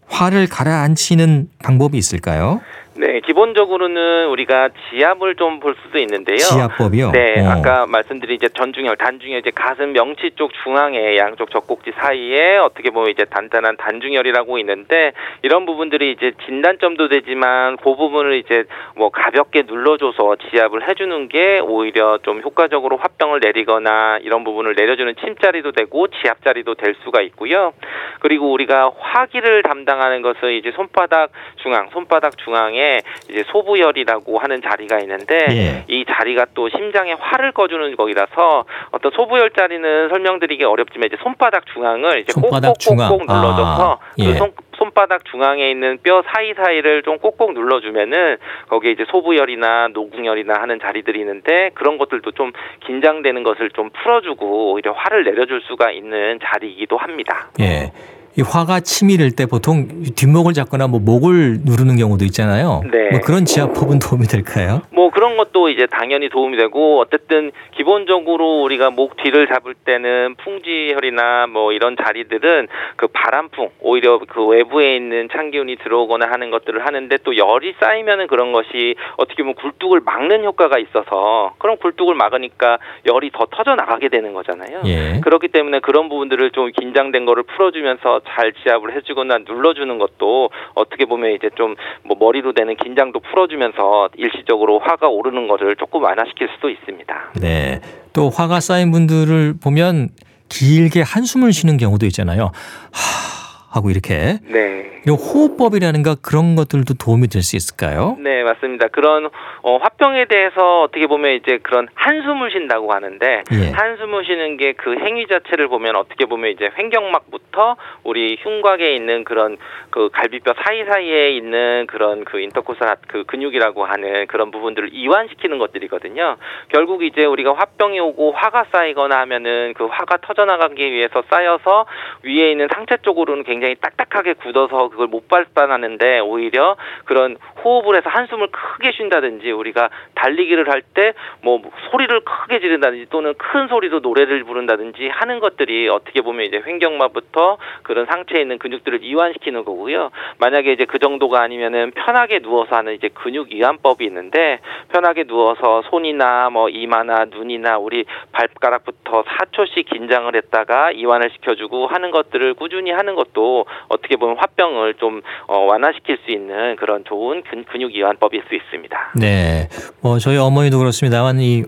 [0.09, 2.61] 화를 가라앉히는 방법이 있을까요?
[3.01, 6.39] 네, 기본적으로는 우리가 지압을 좀 볼 수도 있는데요.
[6.39, 7.11] 지압법이요.
[7.13, 7.51] 네, 어.
[7.51, 13.11] 아까 말씀드린 이제 전중혈, 단중혈, 이제 가슴 명치 쪽 중앙에 양쪽 젖꼭지 사이에 어떻게 보면
[13.11, 18.65] 이제 단단한 단중혈이라고 있는데 이런 부분들이 이제 진단점도 되지만 그 부분을 이제
[18.97, 25.73] 뭐 가볍게 눌러줘서 지압을 해주는 게 오히려 좀 효과적으로 화병을 내리거나 이런 부분을 내려주는 침자리도
[25.73, 27.73] 되고 지압자리도 될 수가 있고요.
[28.21, 31.31] 그리고 우리가 화기를 담당하는 것은 이제 손바닥
[31.63, 32.90] 중앙, 손바닥 중앙에
[33.29, 35.85] 이제 소부열이라고 하는 자리가 있는데 예.
[35.89, 42.21] 이 자리가 또 심장에 화를 꺼주는 거기라서 어떤 소부열 자리는 설명드리기 어렵지만 이제 손바닥 중앙을
[42.21, 43.09] 이제 손바닥 중앙.
[43.09, 44.27] 꼭꼭꼭꼭 눌러줘서 아, 예.
[44.27, 50.81] 그 손, 손바닥 중앙에 있는 뼈 사이사이를 좀 꼭꼭 눌러주면은 거기에 이제 소부열이나 노궁열이나 하는
[50.81, 52.53] 자리들이 있는데 그런 것들도 좀
[52.87, 57.51] 긴장되는 것을 좀 풀어주고 오히려 화를 내려줄 수가 있는 자리이기도 합니다.
[57.61, 57.93] 예.
[58.39, 62.83] 이 화가 치밀을 때 보통 뒷목을 잡거나 뭐 목을 누르는 경우도 있잖아요.
[62.91, 63.11] 네.
[63.11, 64.83] 뭐 그런 지압법은 도움이 될까요?
[64.91, 71.49] 뭐 그런 것도 이제 당연히 도움이 되고 어쨌든 기본적으로 우리가 목 뒤를 잡을 때는 풍지혈이나
[71.49, 77.17] 뭐 이런 자리들은 그 바람풍 오히려 그 외부에 있는 찬 기운이 들어오거나 하는 것들을 하는데
[77.25, 83.31] 또 열이 쌓이면은 그런 것이 어떻게 보면 굴뚝을 막는 효과가 있어서 그런 굴뚝을 막으니까 열이
[83.33, 84.83] 더 터져 나가게 되는 거잖아요.
[84.85, 85.21] 예.
[85.21, 91.33] 그렇기 때문에 그런 부분들을 좀 긴장된 거를 풀어주면서 잘 지압을 해주거나 눌러주는 것도 어떻게 보면
[91.33, 97.33] 이제 좀 뭐 머리로 되는 긴장도 풀어주면서 일시적으로 화가 오르는 것을 조금 완화시킬 수도 있습니다.
[97.41, 97.81] 네.
[98.13, 100.09] 또 화가 쌓인 분들을 보면
[100.49, 102.51] 길게 한숨을 쉬는 경우도 있잖아요.
[102.93, 103.30] 하
[103.71, 105.01] 하고 이렇게 네.
[105.07, 108.17] 이런 호흡법이라는가 그런 것들도 도움이 될 수 있을까요?
[108.19, 108.89] 네, 맞습니다.
[108.89, 109.31] 그런
[109.63, 113.71] 어, 화병에 대해서 어떻게 보면 이제 그런 한숨을 쉰다고 하는데 예.
[113.71, 119.57] 한숨을 쉬는 게 그 행위 자체를 보면 어떻게 보면 이제 횡격막부터 우리 흉곽에 있는 그런
[119.91, 126.37] 그 갈비뼈 사이 사이에 있는 그런 그 인터코스ալ 그 근육이라고 하는 그런 부분들을 이완시키는 것들이거든요.
[126.69, 131.87] 결국 이제 우리가 화병이 오고 화가 쌓이거나 하면은 그 화가 터져나가기 위해서 쌓여서
[132.23, 138.09] 위에 있는 상체 쪽으로는 굉장히 굉장히 딱딱하게 굳어서 그걸 못 발산하는데 오히려 그런 호흡을 해서
[138.09, 144.45] 한숨을 크게 쉰다든지 우리가 달리기를 할 때 뭐 소리를 크게 지른다든지 또는 큰 소리로 노래를
[144.45, 150.11] 부른다든지 하는 것들이 어떻게 보면 이제 횡격막부터 그런 상체에 있는 근육들을 이완시키는 거고요.
[150.39, 154.61] 만약에 이제 그 정도가 아니면은 편하게 누워서 하는 이제 근육 이완법이 있는데
[154.93, 162.55] 편하게 누워서 손이나 뭐 이마나 눈이나 우리 발가락부터 4초씩 긴장을 했다가 이완을 시켜주고 하는 것들을
[162.55, 163.50] 꾸준히 하는 것도
[163.89, 169.13] 어떻게 보면 화병을 좀 어, 완화시킬 수 있는 그런 좋은 근, 근육 이완법일 수 있습니다.
[169.17, 169.69] 네.
[170.01, 171.65] 뭐 저희 어머니도 그렇습니다만 이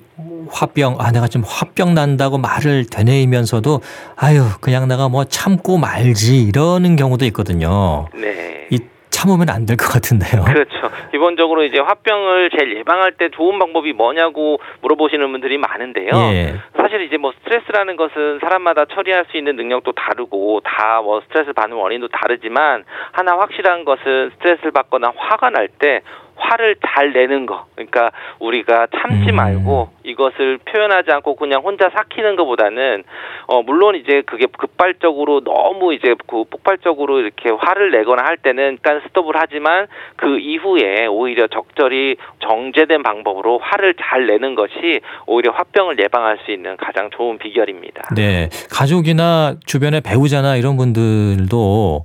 [0.51, 3.81] 화병 아 내가 좀 화병 난다고 말을 되뇌이면서도
[4.17, 8.07] 아유 그냥 내가 뭐 참고 말지 이러는 경우도 있거든요.
[8.15, 8.69] 네.
[8.71, 8.79] 이
[9.13, 10.43] 참으면 안 될 것 같은데요.
[10.45, 10.91] 그렇죠.
[11.13, 16.11] 기본적으로 이제 화병을 제일 예방할 때 좋은 방법이 뭐냐고 물어보시는 분들이 많은데요.
[16.33, 16.55] 예.
[16.77, 21.77] 사실 이제 뭐 스트레스라는 것은 사람마다 처리할 수 있는 능력도 다르고 다 뭐 스트레스 받는
[21.77, 26.01] 원인도 다르지만 하나 확실한 것은 스트레스를 받거나 화가 날 때
[26.37, 27.67] 화를 잘 내는 거.
[27.75, 29.37] 그러니까 우리가 참지 음.
[29.37, 33.05] 말고 이것을 표현하지 않고 그냥 혼자 삭히는 것보다는
[33.47, 39.01] 어 물론 이제 그게 급발적으로 너무 이제 그 폭발적으로 이렇게 화를 내거나 할 때는 일단
[39.07, 46.39] 스톱을 하지만 그 이후에 오히려 적절히 정제된 방법으로 화를 잘 내는 것이 오히려 화병을 예방할
[46.45, 48.15] 수 있는 가장 좋은 비결입니다.
[48.15, 48.49] 네.
[48.71, 52.05] 가족이나 주변의 배우자나 이런 분들도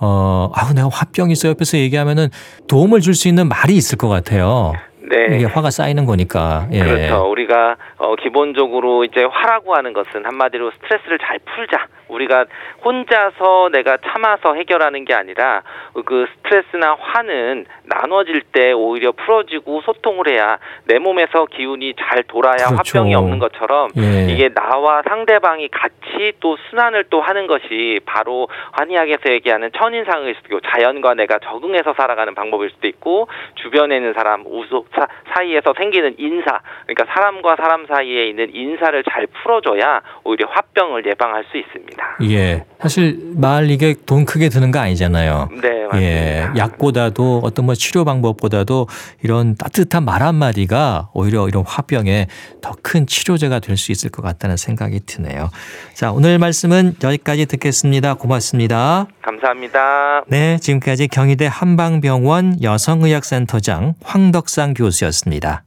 [0.00, 2.28] 어, 아우, 내가 화병 있어 옆에서 얘기하면은
[2.68, 4.72] 도움을 줄 수 있는 말이 있을 것 같아요.
[5.10, 5.36] 네.
[5.36, 6.68] 이게 화가 쌓이는 거니까.
[6.70, 6.80] 예.
[6.84, 7.30] 그렇죠.
[7.30, 11.86] 우리가 어, 기본적으로 이제 화라고 하는 것은 한마디로 스트레스를 잘 풀자.
[12.08, 12.46] 우리가
[12.84, 15.62] 혼자서 내가 참아서 해결하는 게 아니라
[16.04, 22.98] 그 스트레스나 화는 나눠질 때 오히려 풀어지고 소통을 해야 내 몸에서 기운이 잘 돌아야 그렇죠.
[22.98, 24.32] 화병이 없는 것처럼 예.
[24.32, 31.14] 이게 나와 상대방이 같이 또 순환을 또 하는 것이 바로 한의학에서 얘기하는 천인상의 수교 자연과
[31.14, 37.12] 내가 적응해서 살아가는 방법일 수도 있고 주변에 있는 사람 우소 사, 사이에서 생기는 인사 그러니까
[37.12, 41.97] 사람과 사람 사이에 있는 인사를 잘 풀어줘야 오히려 화병을 예방할 수 있습니다.
[42.22, 42.64] 예.
[42.80, 45.48] 사실 말 이게 돈 크게 드는 거 아니잖아요.
[45.62, 46.00] 네 맞습니다.
[46.02, 46.48] 예.
[46.56, 48.88] 약보다도 어떤 뭐 치료 방법보다도
[49.22, 52.26] 이런 따뜻한 말 한마디가 오히려 이런 화병에
[52.60, 55.50] 더 큰 치료제가 될 수 있을 것 같다는 생각이 드네요.
[55.94, 58.14] 자, 오늘 말씀은 여기까지 듣겠습니다.
[58.14, 59.06] 고맙습니다.
[59.22, 60.24] 감사합니다.
[60.28, 65.62] 네, 지금까지 경희대 한방병원 여성의학센터장 황덕상 교수였습니다.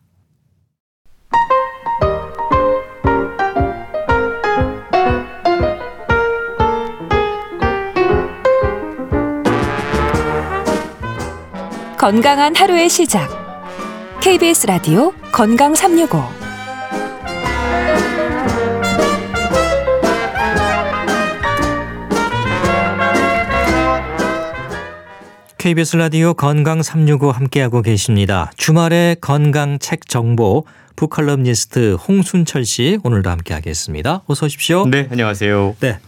[12.02, 13.30] 건강한 하루의 시작.
[14.24, 16.18] KBS 라디오 건강 365.
[25.60, 28.52] KBS 라디오 건강 365 함께하고 계십니다.
[28.58, 34.24] 주말의 건강 책 정보 북컬럼니스트 홍순철 씨 오늘도 함께하겠습니다.
[34.26, 34.88] 어서 오십시오.
[34.88, 35.76] 네, 안녕하세요.
[35.82, 36.00] 네.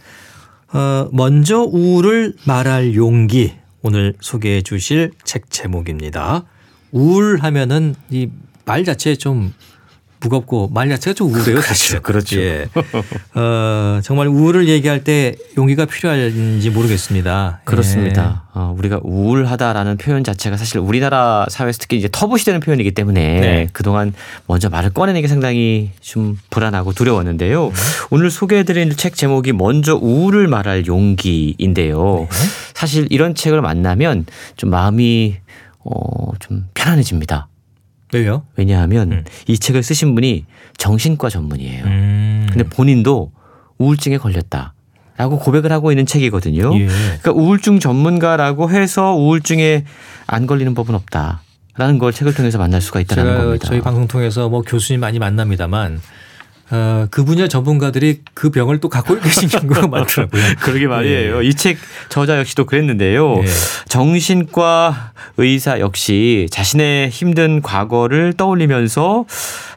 [0.72, 6.44] 어, 먼저 우울을 말할 용기 오늘 소개해 주실 책 제목입니다.
[6.90, 8.28] 우울하면은 이
[8.64, 9.52] 말 자체에 좀
[10.24, 12.00] 무겁고 말 자체가 좀 우울해요, 사실.
[12.00, 12.40] 그렇죠.
[12.40, 12.66] 예.
[13.34, 17.60] 어, 정말 우울을 얘기할 때 용기가 필요한지 모르겠습니다.
[17.60, 17.64] 예.
[17.64, 18.44] 그렇습니다.
[18.54, 23.68] 어, 우리가 우울하다라는 표현 자체가 사실 우리나라 사회에서 특히 이제 터부시되는 표현이기 때문에 네.
[23.72, 24.14] 그동안
[24.46, 27.72] 먼저 말을 꺼내는 게 상당히 좀 불안하고 두려웠는데요.
[28.10, 32.28] 오늘 소개해드린 책 제목이 먼저 우울을 말할 용기인데요.
[32.74, 34.24] 사실 이런 책을 만나면
[34.56, 35.36] 좀 마음이
[35.80, 37.48] 어, 좀 편안해집니다.
[38.14, 38.44] 왜요?
[38.56, 39.24] 왜냐하면 음.
[39.46, 40.44] 이 책을 쓰신 분이
[40.76, 41.84] 정신과 전문이에요.
[41.84, 42.46] 음.
[42.48, 43.32] 근데 본인도
[43.78, 44.74] 우울증에 걸렸다
[45.16, 46.76] 라고 고백을 하고 있는 책이거든요.
[46.78, 46.86] 예.
[46.86, 49.84] 그러니까 우울증 전문가라고 해서 우울증에
[50.26, 51.42] 안 걸리는 법은 없다
[51.76, 53.66] 라는 걸 책을 통해서 만날 수가 있다는 겁니다.
[53.68, 56.00] 저희 방송 통해서 뭐 교수님 많이 만납니다만
[56.74, 60.42] 어, 그 분야 전문가들이 그 병을 또 갖고 계신 경우가 많더라고요.
[60.60, 61.42] 그러게 말이에요.
[61.42, 63.36] 이책 저자 역시도 그랬는데요.
[63.42, 63.44] 예.
[63.88, 69.24] 정신과 의사 역시 자신의 힘든 과거를 떠올리면서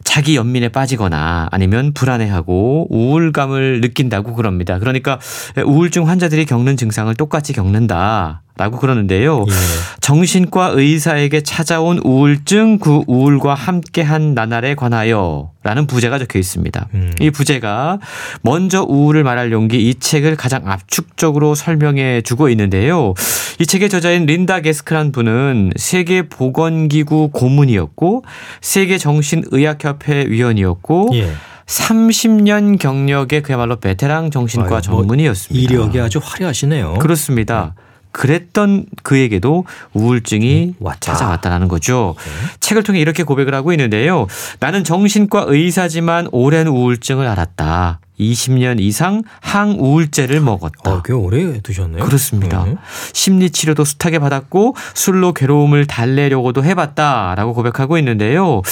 [0.03, 4.79] 자기 연민에 빠지거나 아니면 불안해하고 우울감을 느낀다고 그럽니다.
[4.79, 5.19] 그러니까
[5.65, 8.41] 우울증 환자들이 겪는 증상을 똑같이 겪는다.
[8.57, 9.45] 라고 그러는데요.
[9.47, 9.53] 예.
[10.01, 16.87] 정신과 의사에게 찾아온 우울증 그 우울과 함께한 나날에 관하여 라는 부제가 적혀 있습니다.
[16.93, 17.13] 음.
[17.19, 17.99] 이 부제가
[18.41, 23.13] 먼저 우울을 말할 용기 이 책을 가장 압축적으로 설명해 주고 있는데요.
[23.59, 28.23] 이 책의 저자인 린다 게스크란 분은 세계 보건기구 고문이었고
[28.61, 31.31] 세계 정신의학협회 위원이었고 예.
[31.67, 35.73] 30년 경력의 그야말로 베테랑 정신과 아유, 뭐 전문의였습니다.
[35.73, 36.93] 이력이 아주 화려하시네요.
[36.95, 37.75] 그렇습니다.
[38.17, 41.13] 그랬던 그에게도 우울증이 음, 왔다.
[41.13, 42.15] 찾아왔다라는 거죠.
[42.17, 42.31] 네.
[42.59, 44.25] 책을 통해 이렇게 고백을 하고 있는데요.
[44.59, 47.99] 나는 정신과 의사지만 오랜 우울증을 앓았다.
[48.19, 50.91] 20년 이상 항우울제를 먹었다.
[50.91, 52.03] 어, 꽤 오래 드셨네요.
[52.03, 52.65] 그렇습니다.
[52.65, 52.75] 네.
[53.13, 58.63] 심리 치료도 숱하게 받았고 술로 괴로움을 달래려고도 해봤다라고 고백하고 있는데요.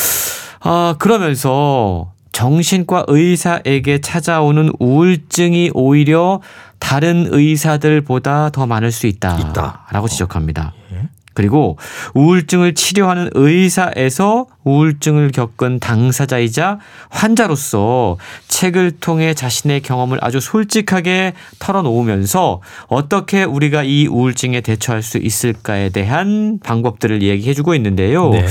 [0.61, 6.41] 아 그러면서 정신과 의사에게 찾아오는 우울증이 오히려
[6.79, 10.07] 다른 의사들보다 더 많을 수 있다라고 있다.
[10.07, 10.73] 지적합니다.
[10.93, 11.09] 예.
[11.35, 11.77] 그리고
[12.13, 23.43] 우울증을 치료하는 의사에서 우울증을 겪은 당사자이자 환자로서 책을 통해 자신의 경험을 아주 솔직하게 털어놓으면서 어떻게
[23.43, 28.29] 우리가 이 우울증에 대처할 수 있을까에 대한 방법들을 얘기해주고 있는데요.
[28.29, 28.45] 네.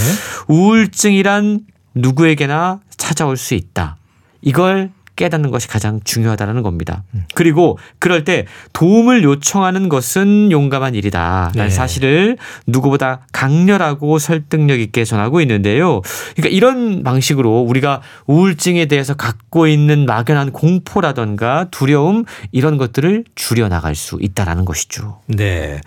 [0.49, 1.61] 우울증이란
[1.95, 3.97] 누구에게나 찾아올 수 있다.
[4.43, 7.05] 이걸 깨닫는 것이 가장 중요하다는 겁니다.
[7.35, 11.53] 그리고 그럴 때 도움을 요청하는 것은 용감한 일이다.
[11.55, 11.71] 라는 네.
[11.71, 16.01] 사실을 누구보다 강렬하고 설득력 있게 전하고 있는데요.
[16.35, 24.19] 그러니까 이런 방식으로 우리가 우울증에 대해서 갖고 있는 막연한 공포라던가 두려움 이런 것들을 줄여나갈 수
[24.21, 25.21] 있다라는 것이죠.
[25.27, 25.81] 네.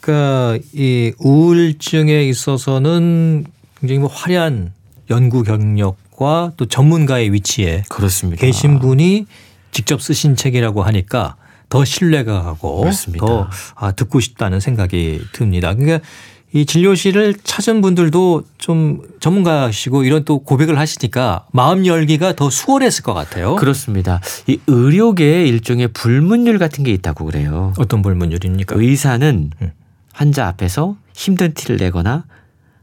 [0.00, 3.46] 그러니까 이 우울증에 있어서는
[3.80, 4.72] 굉장히 뭐 화려한
[5.10, 8.40] 연구 경력 과 또 전문가의 위치에 그렇습니다.
[8.40, 9.26] 계신 분이
[9.72, 11.36] 직접 쓰신 책이라고 하니까
[11.68, 13.26] 더 신뢰가 가고 맞습니다.
[13.26, 15.74] 더 아, 듣고 싶다는 생각이 듭니다.
[15.74, 16.06] 그러니까
[16.52, 23.12] 이 진료실을 찾은 분들도 좀 전문가시고 이런 또 고백을 하시니까 마음 열기가 더 수월했을 것
[23.12, 23.56] 같아요.
[23.56, 24.20] 그렇습니다.
[24.46, 27.72] 이 의료계에 일종의 불문율 같은 게 있다고 그래요.
[27.76, 28.76] 어떤 불문율입니까?
[28.78, 29.72] 의사는 음.
[30.12, 32.24] 환자 앞에서 힘든 티를 내거나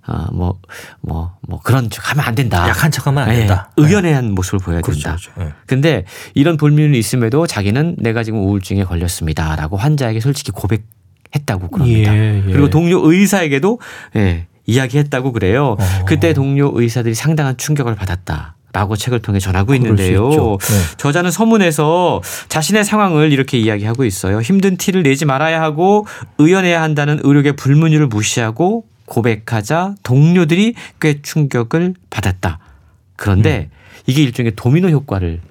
[0.05, 0.59] 아, 뭐,
[1.01, 2.67] 뭐, 뭐 그런 척 하면 안 된다.
[2.67, 3.71] 약한 척하면 안 예, 된다.
[3.77, 5.01] 의연한 모습을 보여야 그렇죠.
[5.01, 5.17] 된다.
[5.17, 5.49] 그렇죠.
[5.49, 5.53] 예.
[5.67, 12.15] 근데 이런 불문율이 있음에도 자기는 내가 지금 우울증에 걸렸습니다라고 환자에게 솔직히 고백했다고 그럽니다.
[12.15, 12.51] 예, 예.
[12.51, 13.79] 그리고 동료 의사에게도
[14.15, 15.75] 예, 이야기했다고 그래요.
[15.79, 16.05] 어.
[16.05, 18.55] 그때 동료 의사들이 상당한 충격을 받았다.
[18.73, 20.29] 라고 책을 통해 전하고 있는데요.
[20.29, 20.95] 네.
[20.95, 24.39] 저자는 서문에서 자신의 상황을 이렇게 이야기하고 있어요.
[24.39, 32.59] 힘든 티를 내지 말아야 하고 의연해야 한다는 의료계 불문율을 무시하고 고백하자 동료들이 꽤 충격을 받았다.
[33.17, 33.75] 그런데 음.
[34.07, 35.41] 이게 일종의 도미노 효과를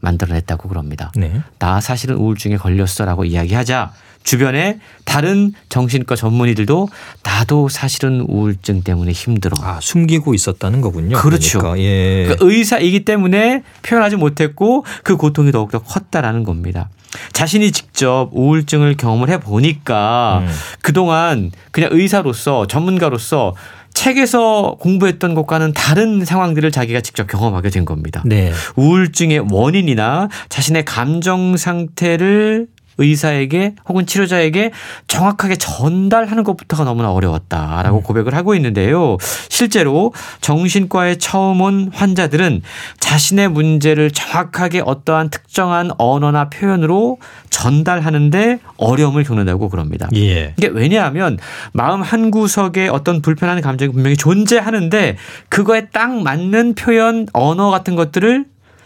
[0.00, 1.10] 만들어냈다고 그럽니다.
[1.16, 1.40] 네.
[1.58, 6.88] 나 사실은 우울증에 걸렸어라고 이야기하자 주변에 다른 정신과 전문의들도
[7.22, 9.56] 나도 사실은 우울증 때문에 힘들어.
[9.62, 11.16] 아 숨기고 있었다는 거군요.
[11.16, 11.60] 그렇죠.
[11.60, 11.82] 그러니까.
[11.82, 12.24] 예.
[12.24, 16.90] 그러니까 의사이기 때문에 표현하지 못했고 그 고통이 더욱더 컸다라는 겁니다.
[17.32, 20.52] 자신이 직접 우울증을 경험을 해 보니까 음.
[20.82, 23.54] 그동안 그냥 의사로서 전문가로서
[23.96, 28.22] 책에서 공부했던 것과는 다른 상황들을 자기가 직접 경험하게 된 겁니다.
[28.26, 28.52] 네.
[28.76, 32.66] 우울증의 원인이나 자신의 감정 상태를
[32.98, 34.72] 의사에게 혹은 치료자에게
[35.06, 39.16] 정확하게 전달하는 것부터가 너무나 어려웠다라고 고백을 하고 있는데요.
[39.48, 42.62] 실제로 정신과에 처음 온 환자들은
[43.00, 47.18] 자신의 문제를 정확하게 어떠한 특정한 언어나 표현으로
[47.50, 50.08] 전달하는데 어려움을 겪는다고 그럽니다.
[50.14, 50.54] 예.
[50.56, 51.38] 이게 왜냐하면
[51.72, 55.16] 마음 한 구석에 어떤 불편한 감정이 분명히 존재하는데
[55.48, 58.44] 그거에 딱 맞는 표현, 언어 같은 것들을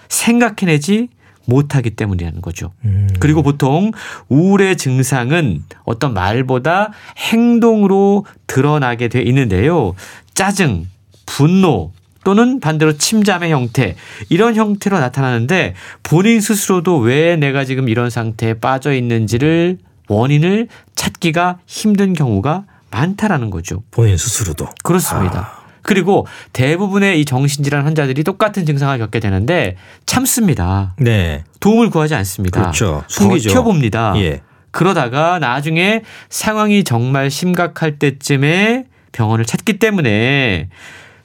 [0.09, 1.09] 생각해내지
[1.51, 2.73] 못하기 때문이라는 거죠.
[2.87, 3.09] 음.
[3.21, 3.93] 그리고 보통
[4.31, 9.95] 우울의 증상은 어떤 말보다 행동으로 드러나게 돼 있는데요.
[10.33, 10.87] 짜증,
[11.27, 13.97] 분노, 또는 반대로 침잠의 형태
[14.29, 22.13] 이런 형태로 나타나는데 본인 스스로도 왜 내가 지금 이런 상태에 빠져 있는지를 원인을 찾기가 힘든
[22.13, 23.83] 경우가 많다라는 거죠.
[23.91, 24.69] 본인 스스로도.
[24.83, 25.60] 그렇습니다.
[25.83, 30.95] 그리고 대부분의 이 정신질환 환자들이 똑같은 증상을 겪게 되는데 참습니다.
[30.99, 31.45] 네.
[31.61, 32.61] 도움을 구하지 않습니다.
[32.61, 33.05] 그렇죠.
[33.09, 33.51] 숨기죠.
[33.51, 34.15] 버텨봅니다.
[34.17, 34.41] 예.
[34.71, 40.69] 그러다가 나중에 상황이 정말 심각할 때쯤에 병원을 찾기 때문에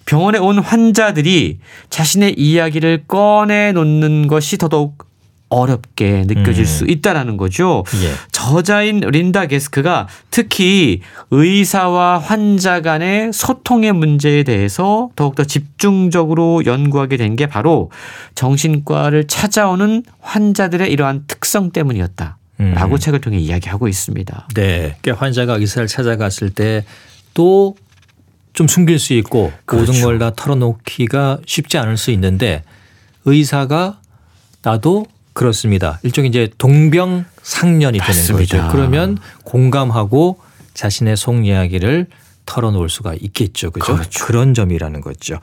[0.05, 5.05] 병원에 온 환자들이 자신의 이야기를 꺼내 놓는 것이 더더욱
[5.49, 6.65] 어렵게 느껴질 음.
[6.65, 7.83] 수 있다라는 거죠.
[8.03, 8.13] 예.
[8.49, 17.47] 저자인 린다 게스크가 특히 의사와 환자 간의 소통의 문제에 대해서 더욱더 집중적으로 연구하게 된 게
[17.47, 17.91] 바로
[18.35, 22.37] 정신과를 찾아오는 환자들의 이러한 특성 때문이었다.
[22.57, 22.97] 라고 음.
[22.99, 24.47] 책을 통해 이야기하고 있습니다.
[24.53, 24.95] 네.
[25.01, 27.75] 그러니까 환자가 의사를 찾아갔을 때또
[28.53, 30.05] 좀 숨길 수 있고 모든 그렇죠.
[30.05, 32.63] 걸다 털어놓기가 쉽지 않을 수 있는데
[33.25, 33.99] 의사가
[34.61, 35.99] 나도 그렇습니다.
[36.03, 38.57] 일종의 이제 동병상련이 되는 맞습니다.
[38.63, 38.71] 거죠.
[38.71, 40.39] 그러면 공감하고
[40.73, 42.07] 자신의 속 이야기를
[42.45, 43.71] 털어놓을 수가 있겠죠.
[43.71, 43.95] 그죠?
[43.95, 44.25] 그렇죠.
[44.25, 45.39] 그런 점이라는 거죠.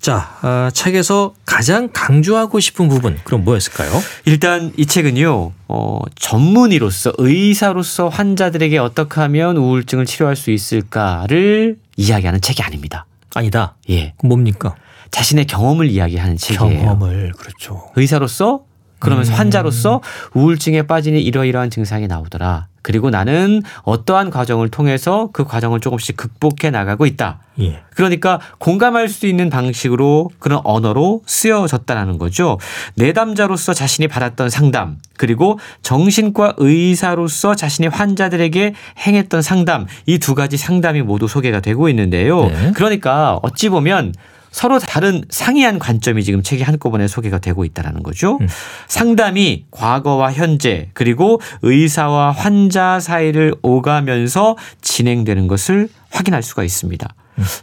[0.00, 3.90] 자, 아, 책에서 가장 강조하고 싶은 부분, 그럼 뭐였을까요?
[4.24, 12.62] 일단 이 책은요, 어, 전문의로서 의사로서 환자들에게 어떻게 하면 우울증을 치료할 수 있을까를 이야기하는 책이
[12.62, 13.04] 아닙니다.
[13.34, 13.74] 아니다.
[13.90, 14.14] 예.
[14.22, 14.74] 뭡니까?
[15.10, 16.80] 자신의 경험을 이야기하는 책이에요.
[16.80, 17.90] 경험을, 그렇죠.
[17.96, 18.67] 의사로서
[18.98, 19.38] 그러면서 음.
[19.38, 20.00] 환자로서
[20.34, 22.66] 우울증에 빠지니 이러이러한 증상이 나오더라.
[22.80, 27.40] 그리고 나는 어떠한 과정을 통해서 그 과정을 조금씩 극복해 나가고 있다.
[27.60, 27.82] 예.
[27.94, 32.58] 그러니까 공감할 수 있는 방식으로 그런 언어로 쓰여졌다라는 거죠.
[32.94, 38.74] 내담자로서 자신이 받았던 상담, 그리고 정신과 의사로서 자신이 환자들에게
[39.06, 42.46] 행했던 상담, 이 두 가지 상담이 모두 소개가 되고 있는데요.
[42.46, 42.72] 네.
[42.74, 44.14] 그러니까 어찌 보면
[44.50, 48.38] 서로 다른 상이한 관점이 지금 책이 한꺼번에 소개가 되고 있다라는 거죠.
[48.40, 48.48] 음.
[48.86, 57.08] 상담이 과거와 현재 그리고 의사와 환자 사이를 오가면서 진행되는 것을 확인할 수가 있습니다.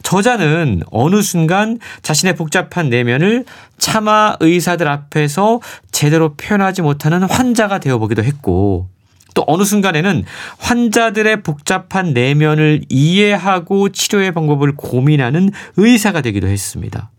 [0.03, 3.45] 저자는 어느 순간 자신의 복잡한 내면을
[3.77, 5.59] 차마 의사들 앞에서
[5.91, 8.87] 제대로 표현하지 못하는 환자가 되어 보기도 했고
[9.35, 10.23] 또 어느 순간에는
[10.57, 17.11] 환자들의 복잡한 내면을 이해하고 치료의 방법을 고민하는 의사가 되기도 했습니다.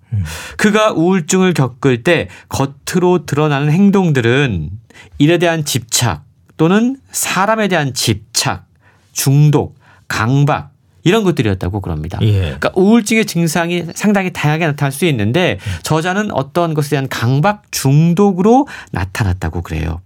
[0.56, 4.70] 그가 우울증을 겪을 때 겉으로 드러나는 행동들은
[5.18, 6.24] 일에 대한 집착
[6.56, 8.66] 또는 사람에 대한 집착,
[9.12, 10.70] 중독, 강박
[11.04, 12.18] 이런 것들이었다고 그럽니다.
[12.22, 12.40] 예.
[12.40, 19.62] 그러니까 우울증의 증상이 상당히 다양하게 나타날 수 있는데 저자는 어떤 것에 대한 강박 중독으로 나타났다고
[19.62, 20.00] 그래요.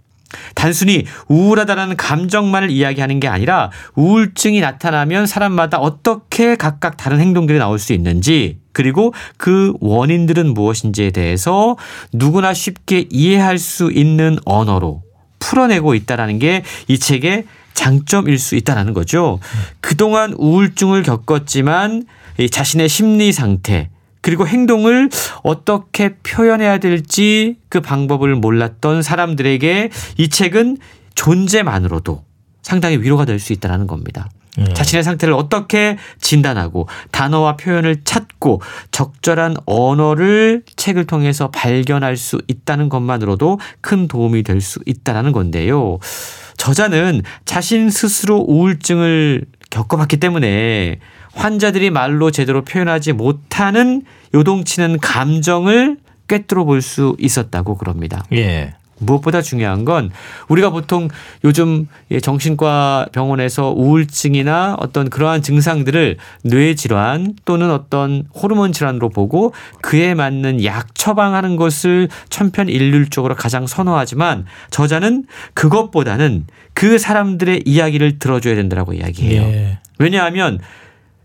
[0.55, 7.93] 단순히 우울하다라는 감정만을 이야기하는 게 아니라 우울증이 나타나면 사람마다 어떻게 각각 다른 행동들이 나올 수
[7.93, 11.75] 있는지 그리고 그 원인들은 무엇인지에 대해서
[12.13, 15.03] 누구나 쉽게 이해할 수 있는 언어로
[15.39, 19.39] 풀어내고 있다라는 게 이 책의 장점일 수 있다라는 거죠.
[19.79, 22.05] 그동안 우울증을 겪었지만
[22.37, 23.89] 이 자신의 심리 상태
[24.21, 25.09] 그리고 행동을
[25.43, 30.77] 어떻게 표현해야 될지 그 방법을 몰랐던 사람들에게 이 책은
[31.15, 32.23] 존재만으로도
[32.61, 34.29] 상당히 위로가 될 수 있다는 겁니다.
[34.59, 34.65] 예.
[34.73, 38.61] 자신의 상태를 어떻게 진단하고 단어와 표현을 찾고
[38.91, 45.99] 적절한 언어를 책을 통해서 발견할 수 있다는 것만으로도 큰 도움이 될 수 있다는 건데요.
[46.57, 50.99] 저자는 자신 스스로 우울증을 겪어봤기 때문에
[51.33, 54.03] 환자들이 말로 제대로 표현하지 못하는
[54.33, 58.23] 요동치는 감정을 꿰뚫어 볼 수 있었다고 그럽니다.
[58.33, 58.73] 예.
[59.01, 60.11] 무엇보다 중요한 건
[60.47, 61.09] 우리가 보통
[61.43, 69.53] 요즘 예, 정신과 병원에서 우울증이나 어떤 그러한 증상들을 뇌 질환 또는 어떤 호르몬 질환으로 보고
[69.81, 75.25] 그에 맞는 약 처방하는 것을 천편일률적으로 가장 선호하지만 저자는
[75.55, 79.41] 그것보다는 그 사람들의 이야기를 들어줘야 된다라고 이야기해요.
[79.41, 79.79] 예.
[79.97, 80.59] 왜냐하면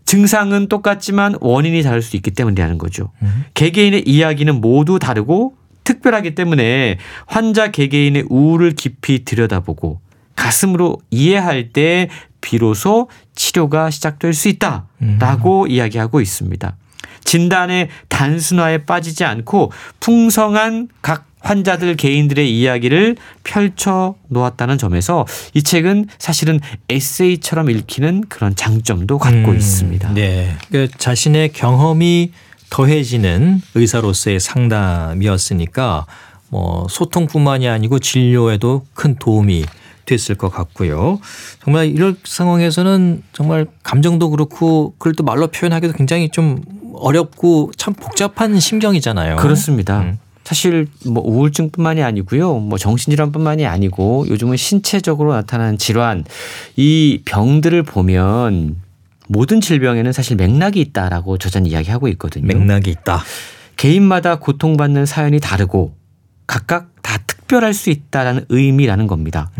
[0.07, 3.11] 증상은 똑같지만 원인이 다를 수 있기 때문이라는 거죠.
[3.21, 3.43] 음.
[3.53, 9.99] 개개인의 이야기는 모두 다르고 특별하기 때문에 환자 개개인의 우울을 깊이 들여다보고
[10.35, 16.77] 가슴으로 이해할 때 비로소 치료가 시작될 수 있다라고 이야기하고 있습니다.
[17.25, 26.59] 진단의 단순화에 빠지지 않고 풍성한 각 환자들 개인들의 이야기를 펼쳐 놓았다는 점에서 이 책은 사실은
[26.89, 30.13] 에세이처럼 읽히는 그런 장점도 갖고 음, 있습니다.
[30.13, 30.55] 네.
[30.71, 32.31] 그 자신의 경험이
[32.69, 36.05] 더해지는 의사로서의 상담이었으니까
[36.49, 39.65] 뭐 소통뿐만이 아니고 진료에도 큰 도움이
[40.05, 41.19] 됐을 것 같고요.
[41.63, 46.61] 정말 이럴 상황에서는 정말 감정도 그렇고 그걸 또 말로 표현하기도 굉장히 좀
[46.93, 49.35] 어렵고 참 복잡한 심경이잖아요.
[49.37, 50.01] 그렇습니다.
[50.01, 50.17] 음.
[50.47, 52.59] 사실 뭐 우울증뿐만이 아니고요.
[52.59, 56.23] 뭐 정신질환뿐만이 아니고 요즘은 신체적으로 나타나는 질환
[56.77, 58.77] 이 병들을 보면
[59.27, 62.47] 모든 질병에는 사실 맥락이 있다라고 저자는 이야기하고 있거든요.
[62.47, 63.25] 맥락이 있다.
[63.75, 65.97] 개인마다 고통받는 사연이 다르고
[66.47, 69.51] 각각 다 특별할 수 있다라는 의미라는 겁니다.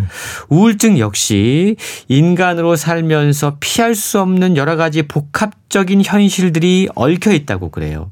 [0.47, 1.75] 우울증 역시
[2.07, 8.09] 인간으로 살면서 피할 수 없는 여러 가지 복합적인 현실들이 얽혀 있다고 그래요.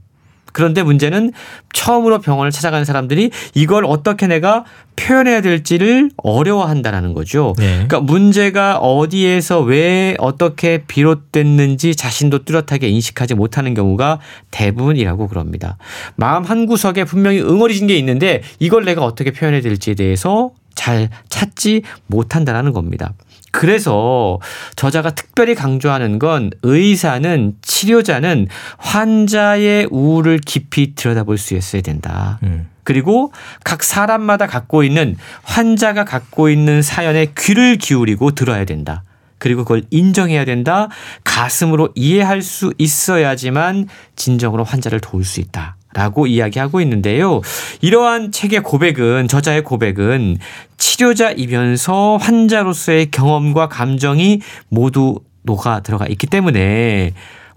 [0.56, 1.34] 그런데 문제는
[1.74, 4.64] 처음으로 병원을 찾아가는 사람들이 이걸 어떻게 내가
[4.95, 7.53] 표현해야 될지를 어려워한다라는 거죠.
[7.58, 7.74] 네.
[7.74, 14.20] 그러니까 문제가 어디에서 왜 어떻게 비롯됐는지 자신도 뚜렷하게 인식하지 못하는 경우가
[14.51, 15.78] 대부분이라고 그럽니다.
[16.16, 21.82] 마음 한 구석에 분명히 응어리진 게 있는데 이걸 내가 어떻게 표현해야 될지에 대해서 잘 찾지
[22.08, 23.14] 못한다라는 겁니다.
[23.56, 24.39] 그래서
[24.76, 28.47] 저자가 특별히 강조하는 건 의사는 치료자는
[28.78, 32.38] 환자의 우울을 깊이 들여다볼 수 있어야 된다.
[32.43, 32.68] 음.
[32.84, 33.32] 그리고
[33.64, 39.03] 각 사람마다 갖고 있는 환자가 갖고 있는 사연에 귀를 기울이고 들어야 된다.
[39.38, 40.89] 그리고 그걸 인정해야 된다.
[41.24, 43.88] 가슴으로 이해할 수 있어야지만
[44.18, 45.78] 진정으로 환자를 도울 수 있다.
[45.96, 47.39] 라고 이야기하고 있는데요.
[47.80, 50.38] 이러한 책의 고백은, 저자의 고백은
[50.78, 57.14] 치료자이면서 환자로서의 경험과 감정이 모두 녹아 들어가 있기 때문에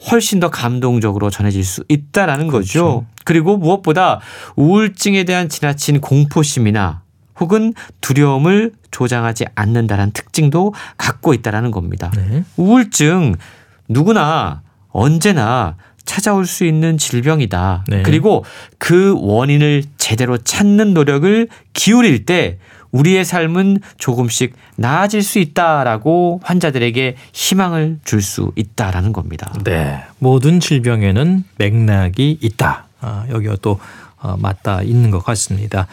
[0.09, 3.07] 훨씬 더 감동적으로 전해질 수 있다라는 거죠.
[3.25, 4.21] 그리고 무엇보다
[4.55, 7.03] 우울증에 대한 지나친 공포심이나
[7.41, 12.13] 혹은 두려움을 조장하지 않는다는 특징도 갖고 있다라는 겁니다.
[12.15, 12.45] 네.
[12.57, 13.35] 우울증
[13.89, 15.77] 누구나 언제나
[16.09, 17.85] 찾아올 수 있는 질병이다.
[17.89, 18.03] 네.
[18.03, 18.45] 그리고
[18.79, 22.57] 그 원인을 제대로 찾는 노력을 기울일 때
[22.91, 29.53] 우리의 삶은 조금씩 나아질 수 있다라고 환자들에게 희망을 줄 수 있다라는 겁니다.
[29.65, 30.01] 네.
[30.19, 32.87] 모든 질병에는 맥락이 있다.
[33.01, 33.79] 아, 여기가 또
[34.17, 35.87] 어, 맞다 있는 것 같습니다.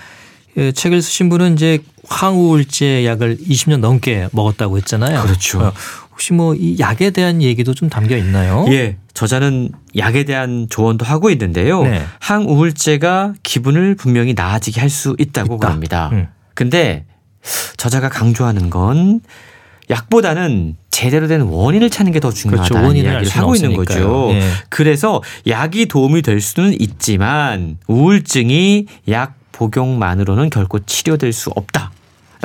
[0.58, 5.22] 예, 책을 쓰신 분은 이제 항우울제 약을 20년 넘게 먹었다고 했잖아요.
[5.24, 5.60] 그렇죠.
[5.60, 5.74] 어,
[6.12, 8.66] 혹시 뭐 이 약에 대한 얘기도 좀 담겨 있나요?
[8.70, 11.82] 예, 저자는 약에 대한 조언도 하고 있는데요.
[11.84, 12.04] 네.
[12.20, 15.68] 항우울제가 기분을 분명히 나아지게 할 수 있다고 있다.
[15.68, 16.10] 그럽니다.
[16.14, 16.28] 음.
[16.54, 17.06] 근데
[17.78, 19.22] 저자가 강조하는 건
[19.90, 22.98] 약보다는 제대로 된 원인을 찾는 게 더 중요하다는 그렇죠.
[23.08, 24.08] 이야기를 하고 있는 없으니까요.
[24.10, 24.34] 거죠.
[24.36, 24.42] 예.
[24.70, 31.92] 그래서 약이 도움이 될 수는 있지만 우울증이 약 복용만으로는 결코 치료될 수 없다.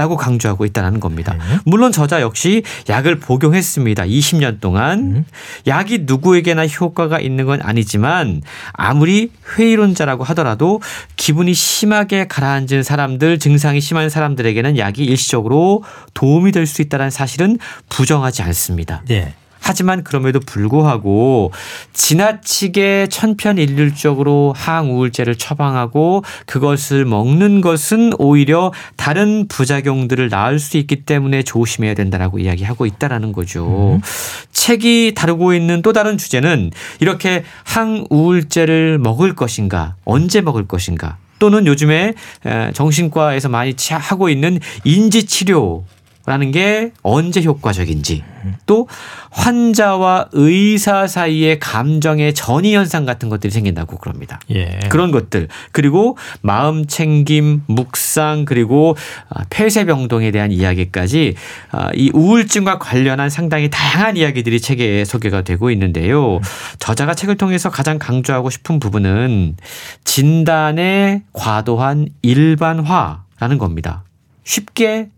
[0.00, 1.34] 라고 강조하고 있다는 겁니다.
[1.34, 1.58] 네.
[1.66, 4.04] 물론 저자 역시 약을 복용했습니다.
[4.04, 4.98] 20년 동안.
[4.98, 5.24] 음.
[5.66, 8.40] 약이 누구에게나 효과가 있는 건 아니지만
[8.72, 10.80] 아무리 회의론자라고 하더라도
[11.16, 15.84] 기분이 심하게 가라앉은 사람들, 증상이 심한 사람들에게는 약이 일시적으로
[16.14, 17.58] 도움이 될 수 있다는 사실은
[17.90, 19.02] 부정하지 않습니다.
[19.06, 19.34] 네.
[19.60, 21.52] 하지만 그럼에도 불구하고
[21.92, 31.94] 지나치게 천편일률적으로 항우울제를 처방하고 그것을 먹는 것은 오히려 다른 부작용들을 낳을 수 있기 때문에 조심해야
[31.94, 34.00] 된다라고 이야기하고 있다라는 거죠.
[34.52, 42.14] 책이 다루고 있는 또 다른 주제는 이렇게 항우울제를 먹을 것인가, 언제 먹을 것인가, 또는 요즘에
[42.46, 45.84] 에, 정신과에서 많이 치- 하고 있는 인지치료
[46.26, 48.22] 라는 게 언제 효과적인지
[48.66, 48.88] 또
[49.30, 54.38] 환자와 의사 사이의 감정의 전이 현상 같은 것들이 생긴다고 그럽니다.
[54.50, 54.80] 예.
[54.90, 58.96] 그런 것들 그리고 마음 챙김, 묵상 그리고
[59.28, 61.34] 아, 폐쇄 병동에 대한 이야기까지
[61.72, 66.40] 아, 이 우울증과 관련한 상당히 다양한 이야기들이 책에 소개가 되고 있는데요.
[66.78, 69.56] 저자가 책을 통해서 가장 강조하고 싶은 부분은
[70.04, 74.04] 진단의 과도한 일반화라는 겁니다.
[74.44, 75.08] 쉽게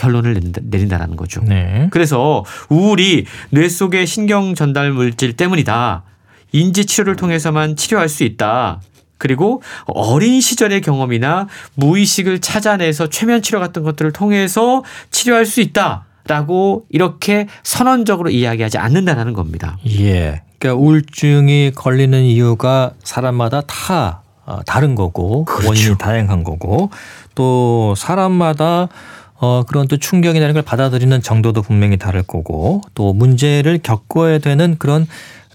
[0.00, 1.42] 결론을 내린다, 내린다라는 거죠.
[1.44, 1.88] 네.
[1.90, 6.04] 그래서 우울이 뇌 속의 신경 전달 물질 때문이다.
[6.52, 8.80] 인지 치료를 통해서만 치료할 수 있다.
[9.18, 16.06] 그리고 어린 시절의 경험이나 무의식을 찾아내서 최면 치료 같은 것들을 통해서 치료할 수 있다.
[16.26, 19.76] 라고 이렇게 선언적으로 이야기하지 않는다라는 겁니다.
[19.86, 20.42] 예.
[20.58, 25.68] 그러니까 우울증이 걸리는 이유가 사람마다 다 어, 다른 거고 그렇죠.
[25.68, 26.90] 원인이 다양한 거고
[27.34, 28.88] 또 사람마다
[29.40, 35.06] 어 그런 또 충격이라는 걸 받아들이는 정도도 분명히 다를 거고 또 문제를 겪어야 되는 그런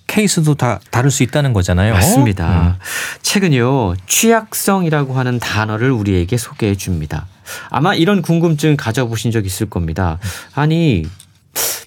[0.08, 1.94] 케이스도 다 다를 수 있다는 거잖아요.
[1.94, 2.78] 맞습니다.
[3.22, 7.28] 책은요, 취약성이라고 하는 단어를 우리에게 소개해 줍니다.
[7.70, 10.20] 아마 이런 궁금증 가져보신 적 있을 겁니다.
[10.54, 11.06] 아니,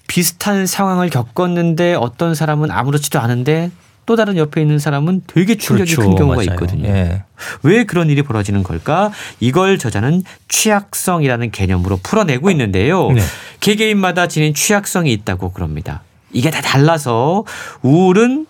[0.07, 3.71] 비슷한 상황을 겪었는데 어떤 사람은 아무렇지도 않은데
[4.09, 6.49] 또 다른 옆에 있는 사람은 되게 충격이 큰 경우가 맞아요.
[6.53, 6.89] 있거든요.
[6.89, 7.21] 예.
[7.61, 9.11] 왜 그런 일이 벌어지는 걸까?
[9.39, 13.11] 이걸 저자는 취약성이라는 개념으로 풀어내고 있는데요.
[13.11, 13.21] 네.
[13.59, 16.01] 개개인마다 지닌 취약성이 있다고 그럽니다.
[16.31, 17.45] 이게 다 달라서
[17.83, 18.47] 우울은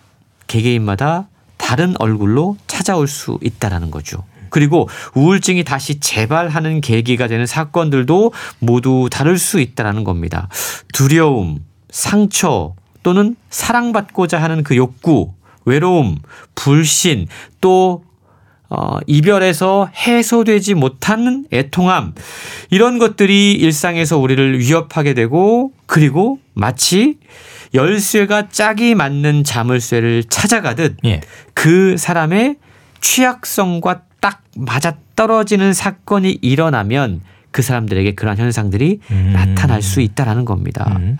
[0.47, 4.23] 개개인마다 다른 얼굴로 찾아올 수 있다라는 거죠.
[4.51, 10.47] 그리고 우울증이 다시 재발하는 계기가 되는 사건들도 모두 다를 수 있다라는 겁니다.
[10.93, 15.33] 두려움, 상처 또는 사랑받고자 하는 그 욕구,
[15.65, 16.17] 외로움,
[16.55, 17.27] 불신
[17.61, 18.03] 또
[18.69, 22.13] 어, 이별에서 해소되지 못하는 애통함
[22.69, 27.17] 이런 것들이 일상에서 우리를 위협하게 되고 그리고 마치
[27.73, 31.21] 열쇠가 짝이 맞는 자물쇠를 찾아가듯 예.
[31.53, 32.57] 그 사람의
[33.01, 37.21] 취약성과 딱 맞아 떨어지는 사건이 일어나면
[37.51, 39.31] 그 사람들에게 그러한 현상들이 음.
[39.33, 40.95] 나타날 수 있다라는 겁니다.
[40.99, 41.17] 음.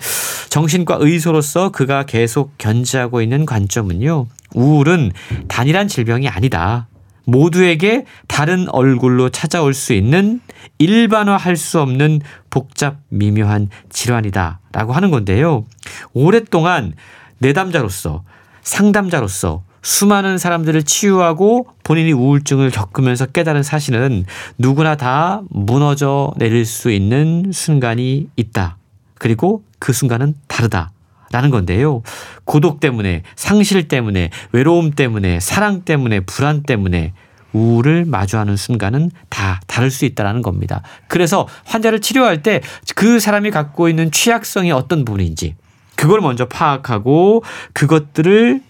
[0.50, 4.28] 정신과 의소로서 그가 계속 견지하고 있는 관점은요.
[4.54, 5.12] 우울은
[5.48, 6.88] 단일한 질병이 아니다.
[7.26, 10.42] 모두에게 다른 얼굴로 찾아올 수 있는
[10.80, 15.66] 일반화할 수 없는 복잡 미묘한 질환이다라고 하는 건데요.
[16.14, 16.94] 오랫동안
[17.38, 18.24] 내담자로서
[18.64, 24.26] 상담자로서 수많은 사람들을 치유하고 본인이 우울증을 겪으면서 깨달은 사실은
[24.58, 28.78] 누구나 다 무너져 내릴 수 있는 순간이 있다.
[29.18, 30.92] 그리고 그 순간은 다르다.
[31.32, 32.02] 라는 건데요.
[32.44, 37.14] 고독 때문에, 상실 때문에, 외로움 때문에, 사랑 때문에, 불안 때문에
[37.54, 40.82] 우울을 마주하는 순간은 다 다를 수 있다라는 겁니다.
[41.08, 42.62] 그래서 환자를 치료할 때
[42.96, 45.56] 그 사람이 갖고 있는 취약성이 어떤 부분인지
[45.96, 48.62] 그걸 먼저 파악하고 그것들을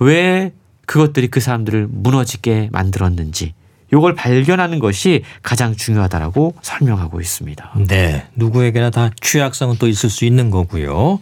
[0.00, 0.52] 왜
[0.86, 3.54] 그것들이 그 사람들을 무너지게 만들었는지
[3.92, 7.72] 요걸 발견하는 것이 가장 중요하다라고 설명하고 있습니다.
[7.88, 8.26] 네.
[8.34, 11.18] 누구에게나 다 취약성은 또 있을 수 있는 거고요.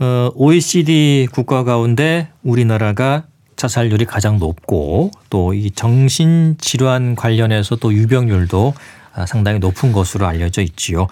[0.00, 3.24] 어, OECD 국가 가운데 우리나라가
[3.56, 8.74] 자살률이 가장 높고 또 이 정신질환 관련해서 또 유병률도
[9.14, 11.06] 아, 상당히 높은 것으로 알려져 있지요.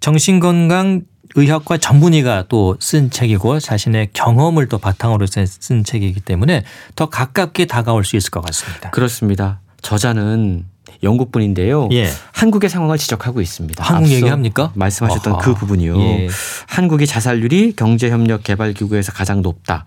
[0.00, 1.02] 정신건강
[1.36, 6.64] 의학과 전문의가 또 쓴 책이고 자신의 경험을 또 바탕으로 쓴 책이기 때문에
[6.96, 8.90] 더 가깝게 다가올 수 있을 것 같습니다.
[8.90, 9.60] 그렇습니다.
[9.82, 10.64] 저자는
[11.02, 11.88] 영국 분인데요.
[11.92, 12.10] 예.
[12.32, 13.82] 한국의 상황을 지적하고 있습니다.
[13.84, 14.72] 한국 얘기합니까?
[14.74, 15.42] 말씀하셨던 아하.
[15.42, 15.98] 그 부분이요.
[16.00, 16.28] 예.
[16.66, 19.86] 한국의 자살률이 경제협력개발기구에서 가장 높다.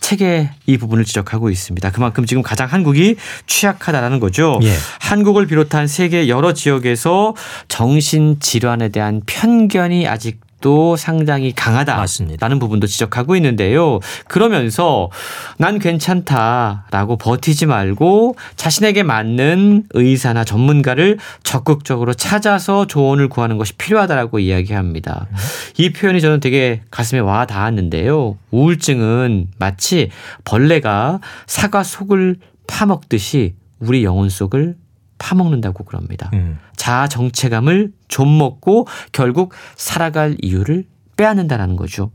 [0.00, 1.90] 책에 이 부분을 지적하고 있습니다.
[1.90, 3.16] 그만큼 지금 가장 한국이
[3.46, 4.58] 취약하다라는 거죠.
[4.62, 4.72] 예.
[5.00, 7.34] 한국을 비롯한 세계 여러 지역에서
[7.68, 12.48] 정신 질환에 대한 편견이 아직 도 상당히 강하다라는 맞습니다.
[12.48, 14.00] 부분도 지적하고 있는데요.
[14.26, 15.08] 그러면서
[15.56, 25.28] 난 괜찮다라고 버티지 말고 자신에게 맞는 의사나 전문가를 적극적으로 찾아서 조언을 구하는 것이 필요하다라고 이야기합니다.
[25.76, 28.36] 이 표현이 저는 되게 가슴에 와 닿았는데요.
[28.50, 30.10] 우울증은 마치
[30.44, 32.36] 벌레가 사과 속을
[32.66, 34.74] 파먹듯이 우리 영혼 속을
[35.18, 36.30] 파먹는다고 그럽니다.
[36.34, 36.58] 음.
[36.76, 40.84] 자아 정체감을 좀 먹고 결국 살아갈 이유를
[41.16, 42.10] 빼앗는다라는 거죠.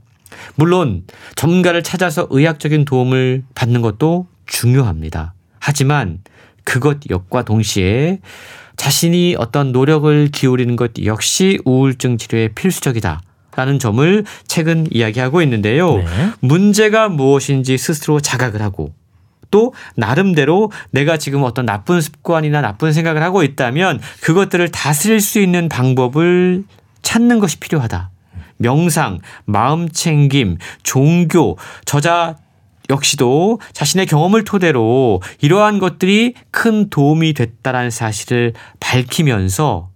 [0.56, 1.04] 물론
[1.36, 5.34] 전문가를 찾아서 의학적인 도움을 받는 것도 중요합니다.
[5.60, 6.20] 하지만
[6.64, 8.20] 그것 역과 동시에
[8.76, 13.22] 자신이 어떤 노력을 기울이는 것 역시 우울증 치료에 필수적이다.
[13.56, 15.98] 라는 점을 최근 이야기하고 있는데요.
[15.98, 16.06] 네.
[16.40, 18.96] 문제가 무엇인지 스스로 자각을 하고
[19.54, 25.70] 또 나름대로 내가 지금 어떤 나쁜 습관이나 나쁜 생각을 하고 있다면 그것들을 다스릴 수 있는
[25.70, 26.64] 방법을
[27.04, 28.10] 찾는 것이 필요하다.
[28.58, 32.38] 명상, 마음 챙김, 종교, 저자
[32.90, 39.92] 역시도 자신의 경험을 토대로 이러한 것들이 큰 도움이 됐다라는 사실을 밝히면서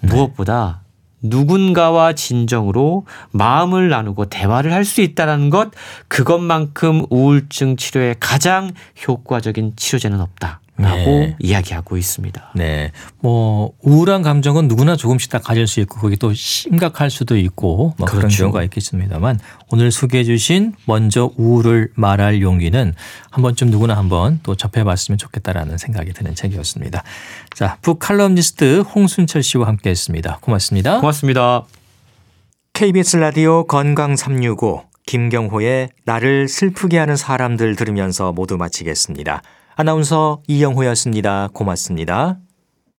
[0.00, 0.82] 무엇보다
[1.22, 5.70] 누군가와 진정으로 마음을 나누고 대화를 할 수 있다는 것
[6.08, 8.72] 그것만큼 우울증 치료에 가장
[9.06, 11.36] 효과적인 치료제는 없다 라고 네.
[11.38, 12.52] 이야기하고 있습니다.
[12.54, 12.92] 네.
[13.20, 18.06] 뭐 우울한 감정은 누구나 조금씩 다 가질 수 있고 그게 또 심각할 수도 있고 뭐
[18.06, 18.44] 그런 그렇죠.
[18.44, 19.38] 경우가 있겠습니다만
[19.70, 22.94] 오늘 소개해 주신 먼저 우울을 말할 용기는
[23.30, 27.02] 한 번쯤 누구나 한번 또 접해 봤으면 좋겠다라는 생각이 드는 책이었습니다.
[27.54, 30.38] 자, 북칼럼니스트 홍순철 씨와 함께 했습니다.
[30.40, 31.00] 고맙습니다.
[31.00, 31.64] 고맙습니다.
[32.72, 39.42] KBS 라디오 건강 365 김경호의 나를 슬프게 하는 사람들 들으면서 모두 마치겠습니다.
[39.76, 41.48] 아나운서 이영호였습니다.
[41.52, 42.38] 고맙습니다.